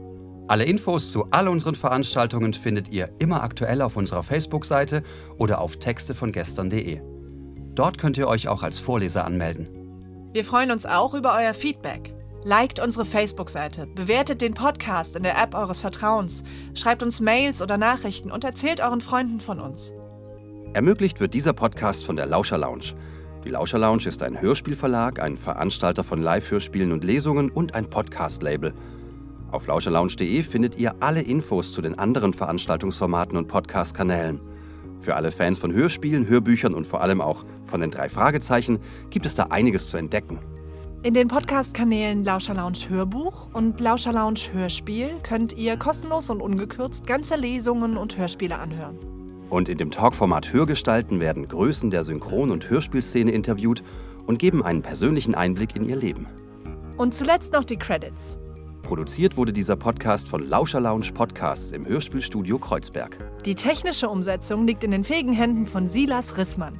Alle 0.48 0.64
Infos 0.64 1.12
zu 1.12 1.28
all 1.30 1.48
unseren 1.48 1.76
Veranstaltungen 1.76 2.56
findet 2.56 2.90
ihr 2.90 3.12
immer 3.20 3.44
aktuell 3.44 3.84
auf 3.84 3.96
unserer 3.96 4.24
Facebook-Seite 4.24 5.04
oder 5.38 5.62
auf 5.62 5.78
textevongestern.de. 5.78 7.02
Dort 7.76 8.00
könnt 8.00 8.18
ihr 8.18 8.28
euch 8.28 8.48
auch 8.48 8.64
als 8.64 8.80
Vorleser 8.80 9.26
anmelden. 9.26 9.70
Wir 10.34 10.44
freuen 10.44 10.72
uns 10.72 10.88
auch 10.88 11.14
über 11.14 11.38
euer 11.38 11.54
Feedback. 11.54 12.17
Liked 12.48 12.80
unsere 12.80 13.04
Facebook-Seite, 13.04 13.88
bewertet 13.88 14.40
den 14.40 14.54
Podcast 14.54 15.18
in 15.18 15.24
der 15.24 15.38
App 15.38 15.54
eures 15.54 15.82
Vertrauens, 15.82 16.46
schreibt 16.76 17.04
uns 17.04 17.20
Mails 17.20 17.62
oder 17.62 17.78
Nachrichten 17.78 18.32
und 18.32 18.46
erzählt 18.46 18.80
euren 18.80 19.02
Freunden 19.02 19.42
von 19.42 19.60
uns. 19.60 19.94
Ermöglicht 20.74 21.20
wird 21.20 21.34
dieser 21.34 21.52
Podcast 21.52 22.06
von 22.06 22.16
der 22.16 22.26
Lauscher 22.26 22.58
Lounge. 22.58 22.96
Die 23.44 23.50
Lauscher 23.50 23.80
Lounge 23.80 24.08
ist 24.08 24.24
ein 24.24 24.40
Hörspielverlag, 24.40 25.20
ein 25.20 25.36
Veranstalter 25.36 26.06
von 26.06 26.22
Live-Hörspielen 26.22 26.94
und 26.94 27.04
Lesungen 27.04 27.52
und 27.52 27.76
ein 27.76 27.90
Podcast-Label. 27.90 28.74
Auf 29.52 29.68
lauscherlounge.de 29.68 30.42
findet 30.42 30.80
ihr 30.80 30.96
alle 31.02 31.20
Infos 31.24 31.74
zu 31.74 31.82
den 31.82 32.00
anderen 32.00 32.32
Veranstaltungsformaten 32.32 33.38
und 33.38 33.50
Podcast-Kanälen. 33.50 34.40
Für 35.02 35.18
alle 35.18 35.34
Fans 35.34 35.60
von 35.60 35.74
Hörspielen, 35.74 36.30
Hörbüchern 36.30 36.76
und 36.76 36.88
vor 36.88 37.02
allem 37.02 37.20
auch 37.20 37.44
von 37.66 37.82
den 37.82 37.92
drei 37.92 38.08
Fragezeichen 38.08 38.80
gibt 39.10 39.26
es 39.26 39.36
da 39.36 39.48
einiges 39.50 39.90
zu 39.90 39.98
entdecken. 39.98 40.40
In 41.04 41.14
den 41.14 41.28
Podcast-Kanälen 41.28 42.24
Lauscher 42.24 42.56
Lounge 42.56 42.90
Hörbuch 42.90 43.54
und 43.54 43.80
Lauscher 43.80 44.12
Lounge 44.12 44.40
Hörspiel 44.52 45.20
könnt 45.22 45.54
ihr 45.54 45.78
kostenlos 45.78 46.32
und 46.32 46.42
ungekürzt 46.42 47.06
ganze 47.06 47.36
Lesungen 47.36 47.98
und 47.98 48.18
Hörspiele 48.18 48.58
anhören. 48.58 48.98
Und 49.50 49.70
in 49.70 49.78
dem 49.78 49.92
Talkformat 49.92 50.52
Hörgestalten 50.52 51.20
werden 51.20 51.48
Größen 51.48 51.92
der 51.92 52.04
Synchron- 52.04 52.50
und 52.50 52.68
Hörspielszene 52.68 53.32
interviewt 53.32 53.84
und 54.26 54.40
geben 54.40 54.64
einen 54.64 54.82
persönlichen 54.82 55.36
Einblick 55.36 55.76
in 55.76 55.88
ihr 55.88 55.96
Leben. 55.96 56.26
Und 56.98 57.14
zuletzt 57.14 57.54
noch 57.54 57.64
die 57.64 57.78
Credits. 57.78 58.40
Produziert 58.82 59.38
wurde 59.38 59.54
dieser 59.54 59.76
Podcast 59.76 60.28
von 60.28 60.48
Lauscher 60.48 60.80
Lounge 60.82 61.12
Podcasts 61.14 61.74
im 61.74 61.86
Hörspielstudio 61.86 62.58
Kreuzberg. 62.58 63.18
Die 63.46 63.56
technische 63.56 64.10
Umsetzung 64.10 64.66
liegt 64.66 64.84
in 64.84 64.92
den 64.92 65.04
fähigen 65.04 65.34
Händen 65.34 65.68
von 65.68 65.88
Silas 65.88 66.38
Rissmann. 66.38 66.80